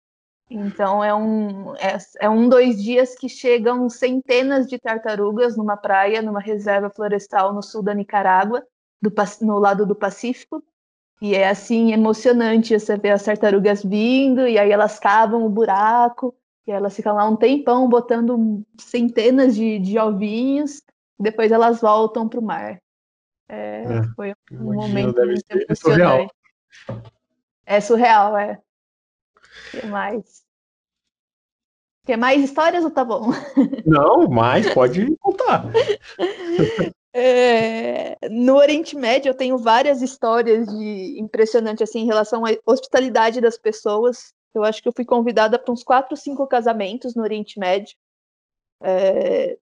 Então 0.48 1.04
é 1.04 1.14
um, 1.14 1.76
é, 1.76 1.98
é, 2.20 2.30
um 2.30 2.48
dois 2.48 2.82
dias 2.82 3.14
que 3.14 3.28
chegam 3.28 3.88
centenas 3.88 4.66
de 4.66 4.78
tartarugas 4.78 5.56
numa 5.56 5.76
praia, 5.76 6.22
numa 6.22 6.40
reserva 6.40 6.88
florestal 6.88 7.52
no 7.52 7.62
sul 7.62 7.82
da 7.82 7.94
Nicarágua, 7.94 8.64
do, 9.00 9.12
no 9.42 9.58
lado 9.58 9.86
do 9.86 9.94
Pacífico. 9.94 10.62
E 11.20 11.34
é 11.34 11.48
assim 11.48 11.92
emocionante 11.92 12.78
você 12.78 12.96
ver 12.96 13.10
as 13.10 13.22
tartarugas 13.22 13.82
vindo, 13.82 14.48
e 14.48 14.58
aí 14.58 14.70
elas 14.70 14.98
cavam 14.98 15.44
o 15.44 15.50
buraco, 15.50 16.34
e 16.66 16.70
elas 16.70 16.96
ficam 16.96 17.14
lá 17.14 17.28
um 17.28 17.36
tempão 17.36 17.88
botando 17.88 18.64
centenas 18.78 19.54
de, 19.54 19.78
de 19.78 19.98
ovinhos, 19.98 20.82
depois 21.18 21.52
elas 21.52 21.80
voltam 21.80 22.26
para 22.26 22.40
o 22.40 22.42
mar. 22.42 22.80
É, 23.48 23.82
é, 23.82 24.02
foi 24.16 24.32
um 24.52 24.74
momento 24.74 25.16
muito 25.16 25.50
emocionante. 25.50 25.76
Surreal. 25.76 26.26
É 27.66 27.80
surreal, 27.80 28.36
é. 28.38 28.52
O 28.54 29.80
que 29.80 29.86
mais? 29.86 30.42
Quer 32.06 32.16
mais 32.16 32.42
histórias 32.42 32.82
ou 32.82 32.90
tá 32.90 33.04
bom? 33.04 33.30
Não, 33.84 34.26
mais 34.28 34.72
pode 34.72 35.14
contar. 35.18 35.64
É, 37.12 38.16
no 38.28 38.56
Oriente 38.56 38.94
Médio 38.94 39.30
eu 39.30 39.34
tenho 39.34 39.58
várias 39.58 40.00
histórias 40.00 40.66
de 40.66 41.18
impressionante 41.18 41.82
assim 41.82 42.00
em 42.00 42.06
relação 42.06 42.44
à 42.46 42.50
hospitalidade 42.64 43.40
das 43.40 43.58
pessoas. 43.58 44.32
Eu 44.54 44.64
acho 44.64 44.82
que 44.82 44.88
eu 44.88 44.92
fui 44.94 45.04
convidada 45.04 45.58
para 45.58 45.72
uns 45.72 45.82
quatro, 45.82 46.16
cinco 46.16 46.46
casamentos 46.46 47.14
no 47.14 47.22
Oriente 47.22 47.58
Médio. 47.58 47.96
É, 48.82 49.58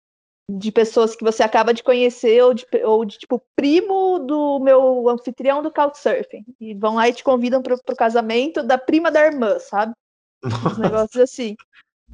de 0.51 0.73
pessoas 0.73 1.15
que 1.15 1.23
você 1.23 1.43
acaba 1.43 1.75
de 1.75 1.83
conhecer 1.83 2.43
ou 2.43 2.55
de, 2.55 2.67
ou 2.85 3.05
de 3.05 3.19
tipo 3.19 3.43
primo 3.55 4.19
do 4.19 4.59
meu 4.61 5.09
anfitrião 5.09 5.63
do 5.63 5.71
Couchsurfing 5.71 6.45
e 6.59 6.75
vão 6.75 6.95
lá 6.95 7.09
e 7.09 7.13
te 7.13 7.23
convidam 7.23 7.63
para 7.63 7.75
o 7.75 7.97
casamento 7.97 8.63
da 8.63 8.79
prima 8.79 9.11
da 9.11 9.27
irmã, 9.27 9.59
sabe? 9.59 9.93
Os 10.43 10.79
negócios 10.79 11.23
assim. 11.23 11.55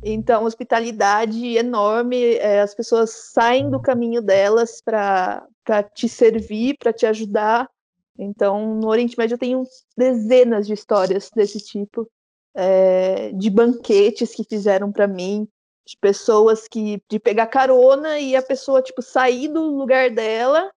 Então, 0.07 0.45
hospitalidade 0.45 1.57
enorme, 1.57 2.35
é, 2.35 2.61
as 2.61 2.75
pessoas 2.75 3.11
saem 3.33 3.71
do 3.71 3.81
caminho 3.81 4.21
delas 4.21 4.83
para 4.83 5.49
te 5.95 6.11
servir, 6.11 6.77
para 6.77 6.93
te 6.93 7.07
ajudar. 7.07 7.71
Então, 8.19 8.75
no 8.75 8.89
Oriente 8.89 9.17
Médio 9.17 9.35
eu 9.35 9.39
tenho 9.39 9.65
dezenas 9.97 10.67
de 10.67 10.75
histórias 10.75 11.31
desse 11.35 11.59
tipo, 11.59 12.07
é, 12.55 13.33
de 13.33 13.49
banquetes 13.49 14.35
que 14.35 14.45
fizeram 14.45 14.93
para 14.93 15.07
mim, 15.07 15.49
de 15.87 15.97
pessoas 15.97 16.69
que 16.69 17.03
de 17.09 17.19
pegar 17.19 17.47
carona 17.47 18.19
e 18.19 18.37
a 18.37 18.43
pessoa 18.43 18.83
tipo 18.83 19.01
sair 19.01 19.49
do 19.49 19.63
lugar 19.63 20.11
dela, 20.11 20.71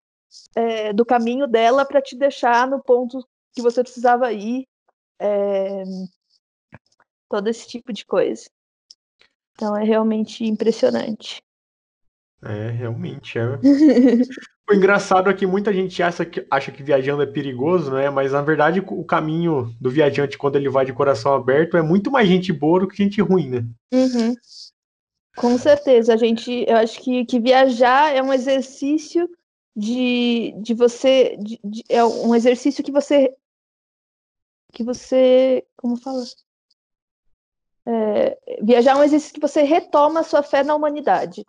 é, 0.56 0.94
do 0.94 1.06
caminho 1.06 1.48
dela 1.48 1.86
para 1.86 2.02
te 2.02 2.16
deixar 2.16 2.66
no 2.66 2.82
ponto 2.82 3.20
que 3.54 3.62
você 3.62 3.84
precisava 3.84 4.32
ir, 4.32 4.66
é, 5.20 5.84
todo 7.30 7.50
esse 7.50 7.68
tipo 7.68 7.92
de 7.92 8.06
coisa. 8.06 8.50
Então 9.58 9.76
é 9.76 9.84
realmente 9.84 10.46
impressionante. 10.46 11.42
É, 12.44 12.70
realmente 12.70 13.40
é. 13.40 13.58
o 14.70 14.74
engraçado 14.74 15.32
é 15.32 15.34
que 15.34 15.48
muita 15.48 15.74
gente 15.74 16.04
acha 16.04 16.24
que, 16.24 16.46
acha 16.52 16.72
que 16.72 16.84
viajando 16.84 17.24
é 17.24 17.26
perigoso, 17.26 17.92
né? 17.92 18.08
Mas 18.12 18.34
na 18.34 18.44
verdade 18.44 18.80
o 18.86 19.04
caminho 19.04 19.76
do 19.82 19.90
viajante 19.90 20.38
quando 20.38 20.58
ele 20.58 20.70
vai 20.70 20.86
de 20.86 20.94
coração 20.94 21.34
aberto 21.34 21.76
é 21.76 21.82
muito 21.82 22.12
mais 22.12 22.28
gente 22.28 22.54
boa 22.54 22.82
do 22.82 22.88
que 22.88 23.04
gente 23.04 23.20
ruim, 23.20 23.50
né? 23.50 23.66
Uhum. 23.92 24.36
Com 25.36 25.58
certeza, 25.58 26.14
a 26.14 26.18
gente, 26.18 26.66
eu 26.68 26.78
acho 26.78 27.00
que, 27.02 27.26
que 27.26 27.40
viajar 27.40 28.16
é 28.16 28.22
um 28.22 28.34
exercício 28.34 29.28
de, 29.76 30.54
de 30.62 30.74
você, 30.76 31.36
de, 31.38 31.60
de, 31.64 31.84
é 31.90 32.06
um 32.06 32.36
exercício 32.36 32.84
que 32.84 32.92
você, 32.92 33.36
que 34.72 34.84
você, 34.84 35.66
como 35.76 35.98
fala? 35.98 36.24
É, 37.90 38.38
viajar 38.62 38.92
é 38.92 38.96
um 38.96 39.04
exercício 39.04 39.34
que 39.34 39.40
você 39.40 39.62
retoma 39.62 40.20
a 40.20 40.24
sua 40.24 40.44
fé 40.44 40.62
na 40.62 40.76
humanidade. 40.76 41.46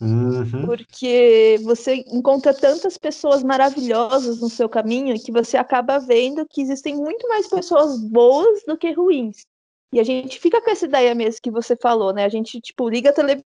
Uhum. 0.00 0.66
Porque 0.66 1.60
você 1.62 2.04
encontra 2.08 2.52
tantas 2.52 2.98
pessoas 2.98 3.44
maravilhosas 3.44 4.40
no 4.40 4.48
seu 4.48 4.68
caminho 4.68 5.20
que 5.22 5.30
você 5.30 5.56
acaba 5.56 5.98
vendo 5.98 6.46
que 6.46 6.60
existem 6.60 6.96
muito 6.96 7.28
mais 7.28 7.48
pessoas 7.48 8.00
boas 8.00 8.64
do 8.66 8.76
que 8.76 8.90
ruins. 8.90 9.46
E 9.92 10.00
a 10.00 10.04
gente 10.04 10.40
fica 10.40 10.60
com 10.60 10.70
essa 10.70 10.84
ideia 10.84 11.14
mesmo 11.14 11.40
que 11.40 11.50
você 11.50 11.76
falou, 11.76 12.12
né? 12.12 12.24
A 12.24 12.28
gente, 12.28 12.60
tipo, 12.60 12.88
liga 12.88 13.10
a 13.10 13.12
televisão. 13.12 13.44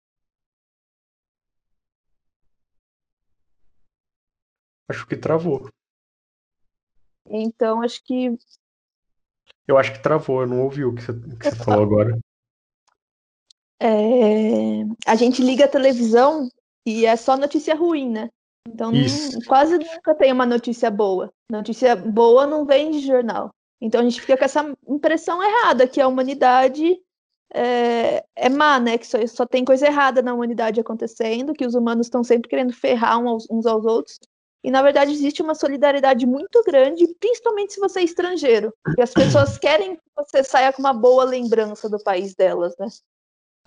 Acho 4.90 5.06
que 5.06 5.18
travou. 5.18 5.70
Então, 7.30 7.82
acho 7.82 8.04
que. 8.04 8.38
Eu 9.72 9.78
acho 9.78 9.94
que 9.94 10.04
travou, 10.04 10.42
eu 10.42 10.48
não 10.48 10.62
ouvi 10.64 10.84
o 10.84 10.94
que 10.94 11.02
você, 11.02 11.14
que 11.14 11.50
você 11.50 11.56
falou 11.56 11.84
agora. 11.84 12.20
É... 13.82 14.84
A 15.08 15.16
gente 15.16 15.42
liga 15.42 15.66
a 15.66 15.70
televisão 15.70 16.50
e 16.86 17.06
é 17.06 17.16
só 17.16 17.38
notícia 17.38 17.74
ruim, 17.74 18.10
né? 18.10 18.30
Então, 18.68 18.92
não... 18.92 19.02
quase 19.48 19.78
nunca 19.78 20.14
tem 20.14 20.32
uma 20.32 20.46
notícia 20.46 20.92
boa. 20.92 21.32
Notícia 21.50 21.96
boa 21.96 22.46
não 22.46 22.66
vem 22.66 22.92
de 22.92 23.00
jornal. 23.00 23.50
Então 23.82 24.02
a 24.02 24.04
gente 24.04 24.22
fica 24.22 24.38
com 24.38 24.46
essa 24.46 24.74
impressão 24.88 25.42
errada 25.42 25.88
que 25.88 26.00
a 26.00 26.08
humanidade 26.08 27.00
é, 27.54 28.24
é 28.36 28.50
má, 28.50 28.80
né? 28.80 28.98
Que 28.98 29.08
só, 29.08 29.26
só, 29.26 29.46
tem 29.46 29.66
coisa 29.66 29.88
errada 29.88 30.22
na 30.22 30.34
humanidade 30.34 30.80
acontecendo, 30.80 31.54
que 31.54 31.66
os 31.66 31.74
humanos 31.74 32.08
estão 32.08 32.24
sempre 32.24 32.50
querendo 32.50 32.74
ferrar 32.74 33.20
uns, 33.20 33.48
uns 33.50 33.66
aos 33.66 33.86
outros. 33.86 34.20
E 34.64 34.70
na 34.70 34.82
verdade 34.82 35.12
existe 35.12 35.42
uma 35.42 35.56
solidariedade 35.56 36.26
muito 36.26 36.64
grande, 36.64 37.08
principalmente 37.20 37.74
se 37.74 37.80
você 37.80 38.02
é 38.02 38.04
estrangeiro. 38.04 38.74
E 38.98 39.02
as 39.02 39.12
pessoas 39.12 39.58
querem 39.60 39.96
que 39.96 40.02
você 40.16 40.44
saia 40.44 40.72
com 40.72 40.82
uma 40.82 40.94
boa 40.94 41.24
lembrança 41.24 41.90
do 41.90 42.02
país 42.02 42.36
delas, 42.36 42.76
né? 42.78 42.88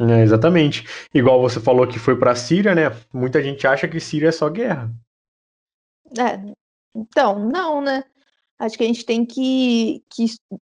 É, 0.00 0.22
exatamente. 0.22 0.84
Igual 1.12 1.40
você 1.40 1.60
falou 1.60 1.86
que 1.86 1.98
foi 1.98 2.16
para 2.16 2.32
a 2.32 2.36
Síria, 2.36 2.74
né? 2.74 2.90
Muita 3.12 3.42
gente 3.42 3.66
acha 3.66 3.86
que 3.86 4.00
Síria 4.00 4.28
é 4.28 4.32
só 4.32 4.48
guerra. 4.48 4.90
É. 6.18 6.54
Então, 6.94 7.38
não, 7.38 7.80
né? 7.80 8.04
Acho 8.58 8.76
que 8.76 8.84
a 8.84 8.86
gente 8.86 9.04
tem 9.04 9.24
que, 9.24 10.02
que, 10.10 10.26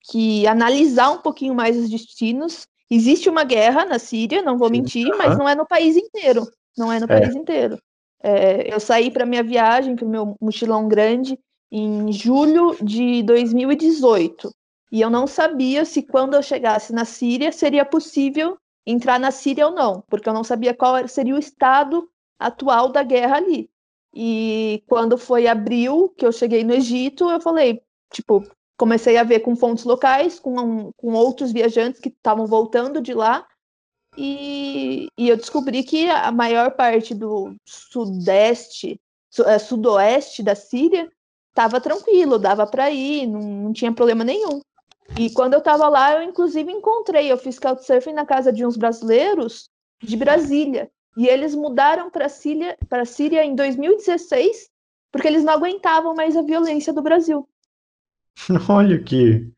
que 0.10 0.48
analisar 0.48 1.12
um 1.12 1.22
pouquinho 1.22 1.56
mais 1.56 1.78
os 1.78 1.90
destinos 1.90 2.68
existe 2.90 3.30
uma 3.30 3.44
guerra 3.44 3.86
na 3.86 4.00
Síria, 4.00 4.42
não 4.42 4.58
vou 4.58 4.70
mentir, 4.70 5.08
uhum. 5.08 5.18
mas 5.18 5.38
não 5.38 5.48
é 5.48 5.56
no 5.56 5.68
país 5.68 5.96
inteiro. 5.96 6.48
Não 6.78 6.92
é 6.92 7.00
no 7.00 7.06
é. 7.06 7.08
país 7.08 7.36
inteiro. 7.36 7.78
É, 8.22 8.74
eu 8.74 8.80
saí 8.80 9.10
para 9.10 9.26
minha 9.26 9.44
viagem, 9.44 9.96
para 9.96 10.06
o 10.06 10.10
meu 10.10 10.36
mochilão 10.42 10.88
grande, 10.88 11.40
em 11.72 12.12
julho 12.12 12.76
de 12.82 13.24
2018. 13.24 14.52
E 14.92 15.02
eu 15.02 15.10
não 15.10 15.28
sabia 15.28 15.86
se 15.86 16.02
quando 16.02 16.34
eu 16.34 16.42
chegasse 16.42 16.92
na 16.92 17.06
Síria 17.06 17.52
seria 17.52 17.86
possível 17.86 18.58
entrar 18.86 19.20
na 19.20 19.30
Síria 19.32 19.68
ou 19.68 19.74
não, 19.74 20.04
porque 20.10 20.28
eu 20.28 20.34
não 20.34 20.44
sabia 20.44 20.74
qual 20.74 21.08
seria 21.08 21.36
o 21.36 21.40
estado 21.40 22.10
atual 22.40 22.90
da 22.92 23.04
guerra 23.04 23.38
ali. 23.38 23.70
E 24.14 24.84
quando 24.88 25.18
foi 25.18 25.48
abril, 25.48 26.14
que 26.18 26.26
eu 26.26 26.32
cheguei 26.32 26.64
no 26.64 26.74
Egito, 26.74 27.30
eu 27.30 27.40
falei, 27.40 27.84
tipo, 28.12 28.44
comecei 28.76 29.18
a 29.18 29.24
ver 29.24 29.42
com 29.42 29.56
fontes 29.56 29.84
locais, 29.84 30.40
com, 30.40 30.92
com 30.94 31.14
outros 31.14 31.52
viajantes 31.52 32.02
que 32.02 32.10
estavam 32.10 32.48
voltando 32.48 33.00
de 33.02 33.14
lá, 33.14 33.46
e, 34.18 35.08
e, 35.18 35.30
eu 35.30 35.38
descobri 35.38 35.84
que 35.84 36.10
a 36.10 36.32
maior 36.32 36.72
parte 36.72 37.14
do 37.14 37.56
sudeste, 37.66 39.00
su, 39.30 39.44
é, 39.44 39.60
sudoeste 39.60 40.42
da 40.42 40.56
Síria 40.56 41.12
estava 41.50 41.80
tranquilo, 41.80 42.40
dava 42.40 42.66
para 42.66 42.90
ir, 42.90 43.28
não, 43.28 43.42
não, 43.42 43.74
tinha 43.74 43.94
problema 43.94 44.24
nenhum. 44.24 44.62
E 45.18 45.30
quando 45.32 45.54
eu 45.54 45.60
estava 45.60 45.88
lá, 45.88 46.14
eu 46.14 46.24
inclusive 46.24 46.72
encontrei, 46.72 47.32
eu 47.32 47.38
fiz 47.38 47.58
couchsurfing 47.60 48.14
na 48.14 48.26
casa 48.26 48.52
de 48.52 48.66
uns 48.66 48.78
brasileiros 48.78 49.70
de 50.02 50.16
Brasília. 50.16 50.90
E 51.18 51.28
eles 51.28 51.56
mudaram 51.56 52.10
para 52.10 52.30
Síria, 52.30 52.78
para 52.88 53.06
Síria 53.06 53.44
em 53.44 53.56
2016, 53.56 54.70
porque 55.12 55.28
eles 55.28 55.44
não 55.44 55.54
aguentavam 55.54 56.14
mais 56.14 56.38
a 56.38 56.42
violência 56.42 56.94
do 56.94 57.02
Brasil. 57.02 57.48
Olha 58.70 59.02
que. 59.02 59.52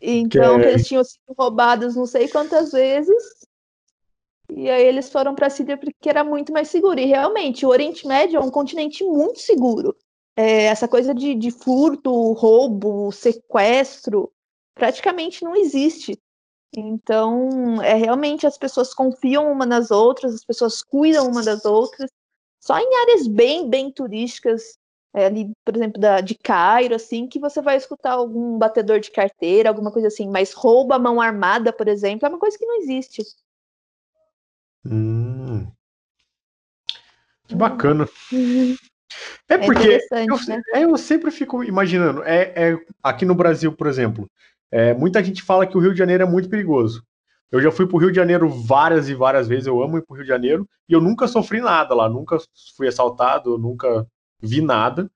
Então, 0.00 0.58
que... 0.58 0.66
eles 0.66 0.86
tinham 0.86 1.04
sido 1.04 1.34
roubados 1.36 1.94
não 1.94 2.06
sei 2.06 2.28
quantas 2.28 2.72
vezes. 2.72 3.45
E 4.50 4.70
aí 4.70 4.84
eles 4.84 5.10
foram 5.10 5.34
para 5.34 5.48
a 5.48 5.50
Síria 5.50 5.76
porque 5.76 6.08
era 6.08 6.22
muito 6.22 6.52
mais 6.52 6.68
seguro. 6.68 6.98
E 6.98 7.06
realmente, 7.06 7.66
o 7.66 7.68
Oriente 7.68 8.06
Médio 8.06 8.38
é 8.38 8.40
um 8.40 8.50
continente 8.50 9.02
muito 9.04 9.40
seguro. 9.40 9.96
É, 10.36 10.64
essa 10.64 10.86
coisa 10.86 11.14
de, 11.14 11.34
de 11.34 11.50
furto, 11.50 12.32
roubo, 12.32 13.10
sequestro, 13.10 14.30
praticamente 14.74 15.42
não 15.42 15.56
existe. 15.56 16.18
Então, 16.76 17.82
é 17.82 17.94
realmente 17.94 18.46
as 18.46 18.58
pessoas 18.58 18.92
confiam 18.92 19.50
uma 19.50 19.64
nas 19.64 19.90
outras, 19.90 20.34
as 20.34 20.44
pessoas 20.44 20.82
cuidam 20.82 21.26
uma 21.26 21.42
das 21.42 21.64
outras. 21.64 22.10
Só 22.60 22.78
em 22.78 22.96
áreas 23.02 23.26
bem, 23.26 23.68
bem 23.68 23.90
turísticas, 23.90 24.76
é, 25.14 25.26
ali, 25.26 25.50
por 25.64 25.74
exemplo, 25.74 26.00
da, 26.00 26.20
de 26.20 26.34
Cairo, 26.34 26.94
assim, 26.94 27.26
que 27.26 27.38
você 27.38 27.62
vai 27.62 27.76
escutar 27.76 28.12
algum 28.12 28.58
batedor 28.58 29.00
de 29.00 29.10
carteira, 29.10 29.70
alguma 29.70 29.90
coisa 29.90 30.08
assim. 30.08 30.28
Mas 30.28 30.52
rouba 30.52 30.98
mão 30.98 31.20
armada, 31.20 31.72
por 31.72 31.88
exemplo, 31.88 32.26
é 32.26 32.28
uma 32.28 32.38
coisa 32.38 32.58
que 32.58 32.66
não 32.66 32.76
existe. 32.76 33.22
Hum. 34.90 35.66
Que 37.46 37.54
bacana. 37.54 38.08
Uhum. 38.32 38.76
É, 39.48 39.54
é 39.54 39.58
porque 39.58 40.00
eu, 40.10 40.36
né? 40.48 40.62
é, 40.74 40.84
eu, 40.84 40.96
sempre 40.96 41.30
fico 41.30 41.62
imaginando, 41.62 42.22
é, 42.24 42.52
é, 42.54 42.78
aqui 43.02 43.24
no 43.24 43.34
Brasil, 43.34 43.72
por 43.72 43.86
exemplo, 43.86 44.28
é, 44.70 44.92
muita 44.94 45.22
gente 45.22 45.42
fala 45.42 45.66
que 45.66 45.76
o 45.76 45.80
Rio 45.80 45.92
de 45.92 45.98
Janeiro 45.98 46.24
é 46.24 46.26
muito 46.26 46.48
perigoso. 46.48 47.04
Eu 47.50 47.60
já 47.62 47.70
fui 47.70 47.86
para 47.86 47.96
o 47.96 48.00
Rio 48.00 48.10
de 48.10 48.16
Janeiro 48.16 48.48
várias 48.48 49.08
e 49.08 49.14
várias 49.14 49.46
vezes, 49.46 49.66
eu 49.66 49.80
amo 49.80 49.98
ir 49.98 50.02
para 50.02 50.14
o 50.14 50.16
Rio 50.16 50.24
de 50.24 50.28
Janeiro, 50.28 50.68
e 50.88 50.92
eu 50.92 51.00
nunca 51.00 51.28
sofri 51.28 51.60
nada 51.60 51.94
lá, 51.94 52.08
nunca 52.08 52.38
fui 52.76 52.88
assaltado, 52.88 53.56
nunca 53.56 54.04
vi 54.42 54.60
nada. 54.60 55.08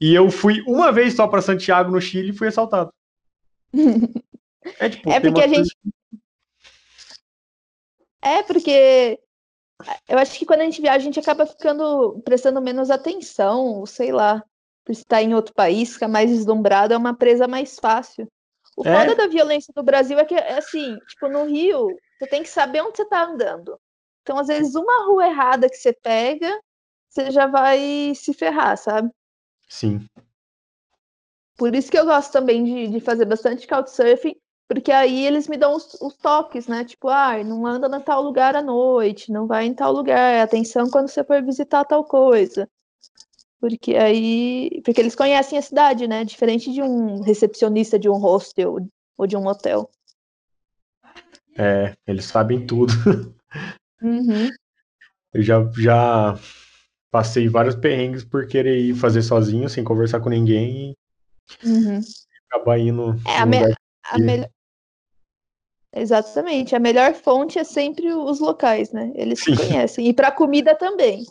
E 0.00 0.14
eu 0.14 0.30
fui 0.30 0.62
uma 0.66 0.90
vez 0.90 1.14
só 1.14 1.28
para 1.28 1.42
Santiago, 1.42 1.90
no 1.90 2.00
Chile, 2.00 2.30
e 2.30 2.36
fui 2.36 2.48
assaltado. 2.48 2.92
é, 4.80 4.88
tipo, 4.88 5.10
é 5.10 5.20
porque 5.20 5.42
a 5.42 5.48
gente. 5.48 5.76
É 8.22 8.42
porque 8.42 9.18
eu 10.08 10.18
acho 10.18 10.38
que 10.38 10.44
quando 10.44 10.60
a 10.60 10.64
gente 10.64 10.80
viaja, 10.80 10.98
a 10.98 11.00
gente 11.00 11.20
acaba 11.20 11.46
ficando 11.46 12.20
prestando 12.24 12.60
menos 12.60 12.90
atenção, 12.90 13.84
sei 13.86 14.12
lá, 14.12 14.44
por 14.84 14.92
estar 14.92 15.22
em 15.22 15.34
outro 15.34 15.54
país, 15.54 15.94
ficar 15.94 16.08
mais 16.08 16.30
deslumbrado, 16.30 16.92
é 16.92 16.96
uma 16.96 17.16
presa 17.16 17.48
mais 17.48 17.78
fácil. 17.78 18.28
O 18.76 18.86
é. 18.86 18.94
foda 18.94 19.14
da 19.14 19.26
violência 19.26 19.72
do 19.74 19.82
Brasil 19.82 20.18
é 20.18 20.24
que, 20.24 20.34
é 20.34 20.58
assim, 20.58 20.96
tipo, 21.08 21.28
no 21.28 21.44
Rio, 21.44 21.86
você 22.18 22.26
tem 22.26 22.42
que 22.42 22.48
saber 22.48 22.82
onde 22.82 22.96
você 22.96 23.04
tá 23.04 23.24
andando. 23.24 23.78
Então, 24.22 24.38
às 24.38 24.48
vezes, 24.48 24.74
uma 24.74 25.06
rua 25.06 25.26
errada 25.26 25.68
que 25.68 25.76
você 25.76 25.92
pega, 25.92 26.60
você 27.08 27.30
já 27.30 27.46
vai 27.46 28.12
se 28.14 28.32
ferrar, 28.32 28.76
sabe? 28.76 29.10
Sim. 29.68 30.06
Por 31.56 31.74
isso 31.74 31.90
que 31.90 31.98
eu 31.98 32.06
gosto 32.06 32.32
também 32.32 32.64
de, 32.64 32.88
de 32.88 33.00
fazer 33.00 33.24
bastante 33.24 33.66
couchsurfing, 33.66 34.34
porque 34.70 34.92
aí 34.92 35.26
eles 35.26 35.48
me 35.48 35.56
dão 35.56 35.74
os, 35.74 35.94
os, 36.00 36.14
toques, 36.14 36.68
né? 36.68 36.84
Tipo, 36.84 37.08
ah, 37.08 37.42
não 37.42 37.66
anda 37.66 37.88
em 37.88 38.00
tal 38.00 38.22
lugar 38.22 38.54
à 38.54 38.62
noite, 38.62 39.32
não 39.32 39.44
vai 39.44 39.66
em 39.66 39.74
tal 39.74 39.92
lugar, 39.92 40.40
atenção 40.40 40.88
quando 40.88 41.08
você 41.08 41.24
for 41.24 41.42
visitar 41.42 41.84
tal 41.84 42.04
coisa. 42.04 42.68
Porque 43.58 43.96
aí. 43.96 44.80
Porque 44.84 45.00
eles 45.00 45.16
conhecem 45.16 45.58
a 45.58 45.62
cidade, 45.62 46.06
né? 46.06 46.24
Diferente 46.24 46.72
de 46.72 46.80
um 46.80 47.20
recepcionista 47.20 47.98
de 47.98 48.08
um 48.08 48.16
hostel 48.18 48.76
ou 49.18 49.26
de 49.26 49.36
um 49.36 49.44
hotel. 49.48 49.90
É, 51.58 51.96
eles 52.06 52.26
sabem 52.26 52.64
tudo. 52.64 52.92
Uhum. 54.02 54.48
Eu 55.30 55.42
já, 55.42 55.62
já 55.76 56.38
passei 57.10 57.50
vários 57.50 57.74
perrengues 57.74 58.24
por 58.24 58.46
querer 58.46 58.78
ir 58.78 58.94
fazer 58.94 59.20
sozinho, 59.20 59.68
sem 59.68 59.84
conversar 59.84 60.20
com 60.20 60.30
ninguém 60.30 60.96
e 61.62 61.68
uhum. 61.68 62.00
acabar 62.50 62.78
indo. 62.78 63.14
É, 63.26 63.36
a, 63.36 63.44
me 63.44 63.58
a 64.04 64.18
melhor. 64.18 64.48
Exatamente. 65.92 66.74
A 66.74 66.78
melhor 66.78 67.14
fonte 67.14 67.58
é 67.58 67.64
sempre 67.64 68.12
os 68.12 68.38
locais, 68.38 68.92
né? 68.92 69.10
Eles 69.14 69.40
se 69.40 69.56
conhecem. 69.56 70.06
E 70.06 70.14
para 70.14 70.30
comida 70.30 70.74
também. 70.74 71.24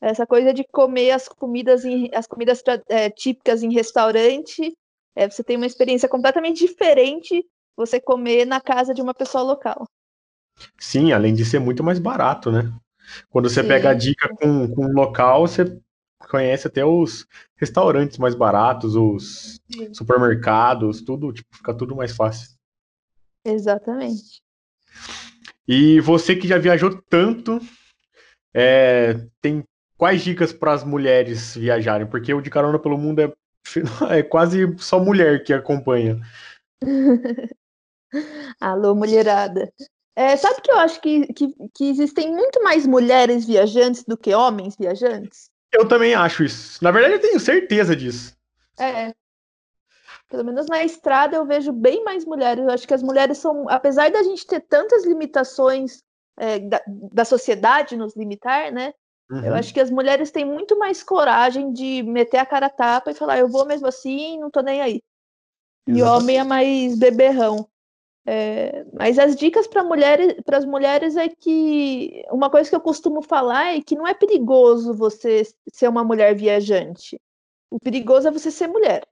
Essa 0.00 0.26
coisa 0.26 0.54
de 0.54 0.64
comer 0.64 1.10
as 1.10 1.28
comidas, 1.28 1.84
em, 1.84 2.08
as 2.14 2.26
comidas 2.26 2.62
é, 2.88 3.10
típicas 3.10 3.62
em 3.62 3.72
restaurante, 3.72 4.72
é, 5.16 5.28
você 5.28 5.42
tem 5.42 5.56
uma 5.56 5.66
experiência 5.66 6.08
completamente 6.08 6.64
diferente 6.64 7.44
você 7.76 8.00
comer 8.00 8.44
na 8.44 8.60
casa 8.60 8.94
de 8.94 9.02
uma 9.02 9.14
pessoa 9.14 9.42
local. 9.42 9.84
Sim, 10.78 11.12
além 11.12 11.34
de 11.34 11.44
ser 11.44 11.58
muito 11.58 11.82
mais 11.82 11.98
barato, 11.98 12.50
né? 12.50 12.72
Quando 13.30 13.48
você 13.48 13.62
Sim. 13.62 13.68
pega 13.68 13.90
a 13.90 13.94
dica 13.94 14.28
com, 14.36 14.68
com 14.68 14.86
um 14.86 14.92
local, 14.92 15.46
você 15.46 15.80
conhece 16.28 16.66
até 16.66 16.84
os 16.84 17.26
restaurantes 17.56 18.18
mais 18.18 18.34
baratos, 18.34 18.94
os 18.96 19.60
Sim. 19.70 19.94
supermercados, 19.94 21.02
tudo, 21.02 21.32
tipo, 21.32 21.56
fica 21.56 21.74
tudo 21.74 21.96
mais 21.96 22.14
fácil. 22.14 22.57
Exatamente. 23.48 24.42
E 25.66 26.00
você 26.00 26.34
que 26.34 26.48
já 26.48 26.58
viajou 26.58 27.02
tanto, 27.08 27.60
é, 28.54 29.14
tem 29.40 29.62
quais 29.96 30.22
dicas 30.22 30.52
para 30.52 30.72
as 30.72 30.84
mulheres 30.84 31.54
viajarem? 31.54 32.06
Porque 32.06 32.32
o 32.32 32.40
de 32.40 32.50
carona 32.50 32.78
pelo 32.78 32.96
mundo 32.96 33.20
é, 33.20 33.32
é 34.18 34.22
quase 34.22 34.74
só 34.78 34.98
mulher 34.98 35.44
que 35.44 35.52
acompanha. 35.52 36.20
Alô, 38.60 38.94
mulherada. 38.94 39.70
É, 40.16 40.36
sabe 40.36 40.62
que 40.62 40.70
eu 40.70 40.78
acho 40.78 41.00
que, 41.00 41.32
que, 41.32 41.54
que, 41.74 41.84
existem 41.84 42.32
muito 42.32 42.62
mais 42.62 42.84
mulheres 42.86 43.46
viajantes 43.46 44.02
do 44.04 44.16
que 44.16 44.34
homens 44.34 44.74
viajantes? 44.76 45.48
Eu 45.72 45.86
também 45.86 46.14
acho 46.14 46.42
isso. 46.42 46.82
Na 46.82 46.90
verdade, 46.90 47.14
eu 47.14 47.20
tenho 47.20 47.38
certeza 47.38 47.94
disso. 47.94 48.34
É. 48.80 49.12
Pelo 50.28 50.44
menos 50.44 50.66
na 50.66 50.84
estrada 50.84 51.36
eu 51.36 51.46
vejo 51.46 51.72
bem 51.72 52.04
mais 52.04 52.24
mulheres. 52.24 52.64
Eu 52.64 52.70
acho 52.70 52.86
que 52.86 52.94
as 52.94 53.02
mulheres 53.02 53.38
são, 53.38 53.68
apesar 53.68 54.10
da 54.10 54.22
gente 54.22 54.46
ter 54.46 54.60
tantas 54.60 55.04
limitações 55.04 56.02
é, 56.38 56.58
da, 56.58 56.82
da 56.86 57.24
sociedade 57.24 57.96
nos 57.96 58.14
limitar, 58.14 58.70
né? 58.72 58.92
Uhum. 59.30 59.44
Eu 59.44 59.54
acho 59.54 59.72
que 59.74 59.80
as 59.80 59.90
mulheres 59.90 60.30
têm 60.30 60.44
muito 60.44 60.78
mais 60.78 61.02
coragem 61.02 61.72
de 61.72 62.02
meter 62.02 62.38
a 62.38 62.46
cara 62.46 62.66
a 62.66 62.70
tapa 62.70 63.10
e 63.10 63.14
falar, 63.14 63.38
eu 63.38 63.48
vou 63.48 63.66
mesmo 63.66 63.86
assim, 63.86 64.38
não 64.38 64.50
tô 64.50 64.60
nem 64.60 64.80
aí. 64.80 65.02
Exatamente. 65.86 65.98
E 65.98 66.02
homem 66.02 66.38
é 66.38 66.44
mais 66.44 66.98
beberrão. 66.98 67.68
É, 68.26 68.84
mas 68.92 69.18
as 69.18 69.34
dicas 69.34 69.66
para 69.66 69.82
mulheres, 69.82 70.34
as 70.52 70.64
mulheres 70.66 71.16
é 71.16 71.30
que 71.30 72.22
uma 72.30 72.50
coisa 72.50 72.68
que 72.68 72.76
eu 72.76 72.80
costumo 72.80 73.22
falar 73.22 73.74
é 73.74 73.80
que 73.80 73.96
não 73.96 74.06
é 74.06 74.12
perigoso 74.12 74.92
você 74.92 75.44
ser 75.72 75.88
uma 75.88 76.04
mulher 76.04 76.34
viajante. 76.34 77.18
O 77.70 77.80
perigoso 77.80 78.28
é 78.28 78.30
você 78.30 78.50
ser 78.50 78.66
mulher. 78.66 79.02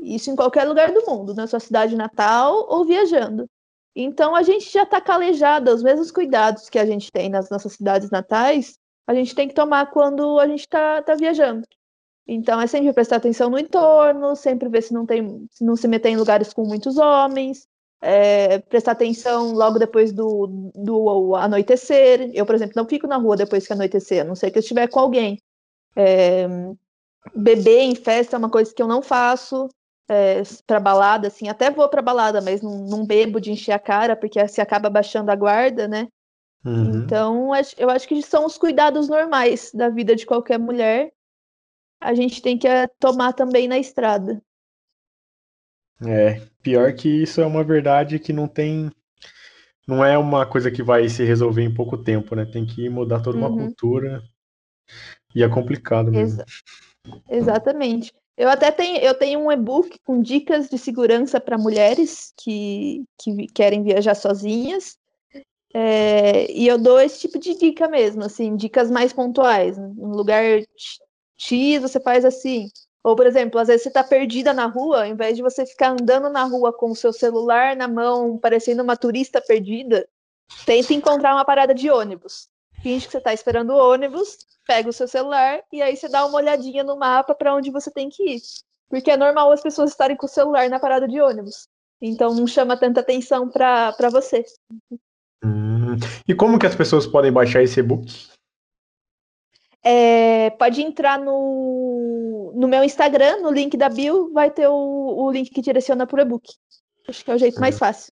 Isso 0.00 0.30
em 0.30 0.36
qualquer 0.36 0.64
lugar 0.64 0.92
do 0.92 1.04
mundo, 1.06 1.34
na 1.34 1.46
sua 1.46 1.60
cidade 1.60 1.96
natal 1.96 2.66
ou 2.68 2.84
viajando. 2.84 3.48
Então 3.94 4.34
a 4.34 4.42
gente 4.42 4.70
já 4.70 4.84
está 4.84 5.00
calejada, 5.00 5.74
os 5.74 5.82
mesmos 5.82 6.10
cuidados 6.10 6.68
que 6.70 6.78
a 6.78 6.86
gente 6.86 7.10
tem 7.12 7.28
nas 7.28 7.50
nossas 7.50 7.74
cidades 7.74 8.10
natais, 8.10 8.78
a 9.06 9.14
gente 9.14 9.34
tem 9.34 9.48
que 9.48 9.54
tomar 9.54 9.90
quando 9.90 10.38
a 10.38 10.46
gente 10.46 10.60
está 10.60 11.02
tá 11.02 11.14
viajando. 11.14 11.66
Então 12.26 12.60
é 12.60 12.66
sempre 12.66 12.92
prestar 12.92 13.16
atenção 13.16 13.50
no 13.50 13.58
entorno, 13.58 14.34
sempre 14.36 14.68
ver 14.68 14.82
se 14.82 14.94
não 14.94 15.04
tem, 15.04 15.46
se 15.50 15.64
não 15.64 15.76
se 15.76 15.88
meter 15.88 16.10
em 16.10 16.16
lugares 16.16 16.52
com 16.52 16.64
muitos 16.64 16.96
homens, 16.96 17.66
é, 18.00 18.58
prestar 18.58 18.92
atenção 18.92 19.52
logo 19.52 19.78
depois 19.78 20.12
do, 20.12 20.70
do 20.74 21.34
anoitecer. 21.36 22.30
Eu, 22.32 22.46
por 22.46 22.54
exemplo, 22.54 22.74
não 22.76 22.88
fico 22.88 23.06
na 23.06 23.16
rua 23.16 23.36
depois 23.36 23.66
que 23.66 23.72
anoitecer, 23.72 24.22
a 24.22 24.24
não 24.24 24.34
ser 24.34 24.50
que 24.50 24.58
eu 24.58 24.62
estiver 24.62 24.88
com 24.88 25.00
alguém. 25.00 25.38
É, 25.94 26.46
beber 27.34 27.82
em 27.82 27.94
festa 27.94 28.36
é 28.36 28.38
uma 28.38 28.50
coisa 28.50 28.72
que 28.74 28.82
eu 28.82 28.88
não 28.88 29.02
faço. 29.02 29.68
É, 30.12 30.42
para 30.66 30.78
balada, 30.78 31.28
assim, 31.28 31.48
até 31.48 31.70
vou 31.70 31.88
para 31.88 32.02
balada, 32.02 32.42
mas 32.42 32.60
não, 32.60 32.84
não, 32.86 33.06
bebo 33.06 33.40
de 33.40 33.50
encher 33.50 33.72
a 33.72 33.78
cara, 33.78 34.14
porque 34.14 34.46
se 34.46 34.60
acaba 34.60 34.90
baixando 34.90 35.30
a 35.30 35.34
guarda, 35.34 35.88
né? 35.88 36.08
Uhum. 36.64 37.02
Então, 37.02 37.50
eu 37.78 37.88
acho 37.88 38.06
que 38.06 38.22
são 38.22 38.44
os 38.44 38.58
cuidados 38.58 39.08
normais 39.08 39.72
da 39.72 39.88
vida 39.88 40.14
de 40.14 40.26
qualquer 40.26 40.58
mulher. 40.58 41.10
A 42.00 42.14
gente 42.14 42.42
tem 42.42 42.58
que 42.58 42.68
é, 42.68 42.86
tomar 43.00 43.32
também 43.32 43.66
na 43.66 43.78
estrada. 43.78 44.40
É, 46.06 46.40
pior 46.62 46.92
que 46.92 47.08
isso 47.08 47.40
é 47.40 47.46
uma 47.46 47.64
verdade 47.64 48.18
que 48.18 48.32
não 48.32 48.46
tem. 48.46 48.90
Não 49.88 50.04
é 50.04 50.16
uma 50.18 50.44
coisa 50.44 50.70
que 50.70 50.82
vai 50.82 51.08
se 51.08 51.24
resolver 51.24 51.62
em 51.62 51.72
pouco 51.72 51.96
tempo, 51.96 52.34
né? 52.36 52.44
Tem 52.44 52.66
que 52.66 52.88
mudar 52.88 53.20
toda 53.20 53.38
uma 53.38 53.48
uhum. 53.48 53.66
cultura. 53.66 54.22
E 55.34 55.42
é 55.42 55.48
complicado 55.48 56.10
mesmo. 56.10 56.42
Exa 56.42 56.44
exatamente. 57.30 58.12
Eu 58.36 58.48
até 58.48 58.70
tenho, 58.70 58.98
eu 58.98 59.14
tenho 59.14 59.40
um 59.40 59.52
e-book 59.52 59.98
com 60.04 60.20
dicas 60.20 60.68
de 60.68 60.78
segurança 60.78 61.40
para 61.40 61.58
mulheres 61.58 62.32
que, 62.36 63.04
que 63.18 63.46
querem 63.48 63.82
viajar 63.82 64.14
sozinhas. 64.14 64.96
É, 65.74 66.50
e 66.50 66.66
eu 66.66 66.78
dou 66.78 67.00
esse 67.00 67.20
tipo 67.20 67.38
de 67.38 67.54
dica 67.56 67.88
mesmo, 67.88 68.24
assim, 68.24 68.56
dicas 68.56 68.90
mais 68.90 69.12
pontuais. 69.12 69.76
No 69.78 70.16
lugar 70.16 70.44
X, 71.36 71.80
você 71.80 72.00
faz 72.00 72.24
assim. 72.24 72.68
Ou, 73.02 73.16
por 73.16 73.26
exemplo, 73.26 73.58
às 73.58 73.68
vezes 73.68 73.82
você 73.82 73.88
está 73.88 74.04
perdida 74.04 74.52
na 74.52 74.66
rua, 74.66 75.00
ao 75.00 75.06
invés 75.06 75.36
de 75.36 75.42
você 75.42 75.66
ficar 75.66 75.90
andando 75.90 76.28
na 76.30 76.44
rua 76.44 76.72
com 76.72 76.90
o 76.90 76.96
seu 76.96 77.12
celular 77.12 77.74
na 77.74 77.88
mão, 77.88 78.38
parecendo 78.38 78.82
uma 78.82 78.96
turista 78.96 79.40
perdida, 79.40 80.08
tenta 80.64 80.94
encontrar 80.94 81.34
uma 81.34 81.44
parada 81.44 81.74
de 81.74 81.90
ônibus. 81.90 82.48
Finge 82.82 83.06
que 83.06 83.12
você 83.12 83.18
está 83.18 83.32
esperando 83.32 83.70
o 83.70 83.92
ônibus, 83.92 84.38
pega 84.66 84.90
o 84.90 84.92
seu 84.92 85.06
celular 85.06 85.60
e 85.72 85.80
aí 85.80 85.96
você 85.96 86.08
dá 86.08 86.26
uma 86.26 86.36
olhadinha 86.36 86.82
no 86.82 86.98
mapa 86.98 87.32
para 87.34 87.54
onde 87.54 87.70
você 87.70 87.90
tem 87.90 88.08
que 88.08 88.36
ir. 88.36 88.42
Porque 88.88 89.10
é 89.10 89.16
normal 89.16 89.52
as 89.52 89.62
pessoas 89.62 89.90
estarem 89.90 90.16
com 90.16 90.26
o 90.26 90.28
celular 90.28 90.68
na 90.68 90.80
parada 90.80 91.06
de 91.06 91.20
ônibus. 91.20 91.68
Então 92.00 92.34
não 92.34 92.46
chama 92.46 92.76
tanta 92.76 93.00
atenção 93.00 93.48
para 93.48 94.10
você. 94.10 94.44
Hum. 95.44 95.96
E 96.26 96.34
como 96.34 96.58
que 96.58 96.66
as 96.66 96.74
pessoas 96.74 97.06
podem 97.06 97.32
baixar 97.32 97.62
esse 97.62 97.78
e-book? 97.78 98.06
É, 99.84 100.50
pode 100.50 100.82
entrar 100.82 101.18
no, 101.18 102.52
no 102.54 102.68
meu 102.68 102.82
Instagram, 102.82 103.40
no 103.40 103.50
link 103.50 103.76
da 103.76 103.88
bio, 103.88 104.32
vai 104.32 104.50
ter 104.50 104.68
o, 104.68 104.74
o 104.74 105.30
link 105.30 105.50
que 105.50 105.62
direciona 105.62 106.06
para 106.06 106.18
o 106.18 106.22
e-book. 106.22 106.48
Acho 107.08 107.24
que 107.24 107.30
é 107.30 107.34
o 107.34 107.38
jeito 107.38 107.60
mais 107.60 107.78
fácil. 107.78 108.12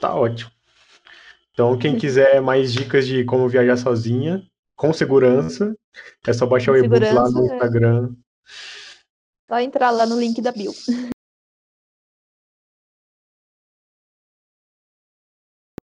Tá 0.00 0.14
ótimo. 0.14 0.50
Então, 1.60 1.76
quem 1.78 1.94
quiser 1.98 2.40
mais 2.40 2.72
dicas 2.72 3.06
de 3.06 3.22
como 3.22 3.46
viajar 3.46 3.76
sozinha, 3.76 4.42
com 4.74 4.94
segurança, 4.94 5.76
é 6.26 6.32
só 6.32 6.46
baixar 6.46 6.72
o 6.72 6.76
e-book 6.78 6.98
lá 7.12 7.30
no 7.30 7.42
é. 7.42 7.52
Instagram. 7.52 8.14
Só 9.46 9.60
entrar 9.60 9.90
lá 9.90 10.06
no 10.06 10.18
link 10.18 10.40
da 10.40 10.52
bio. 10.52 10.72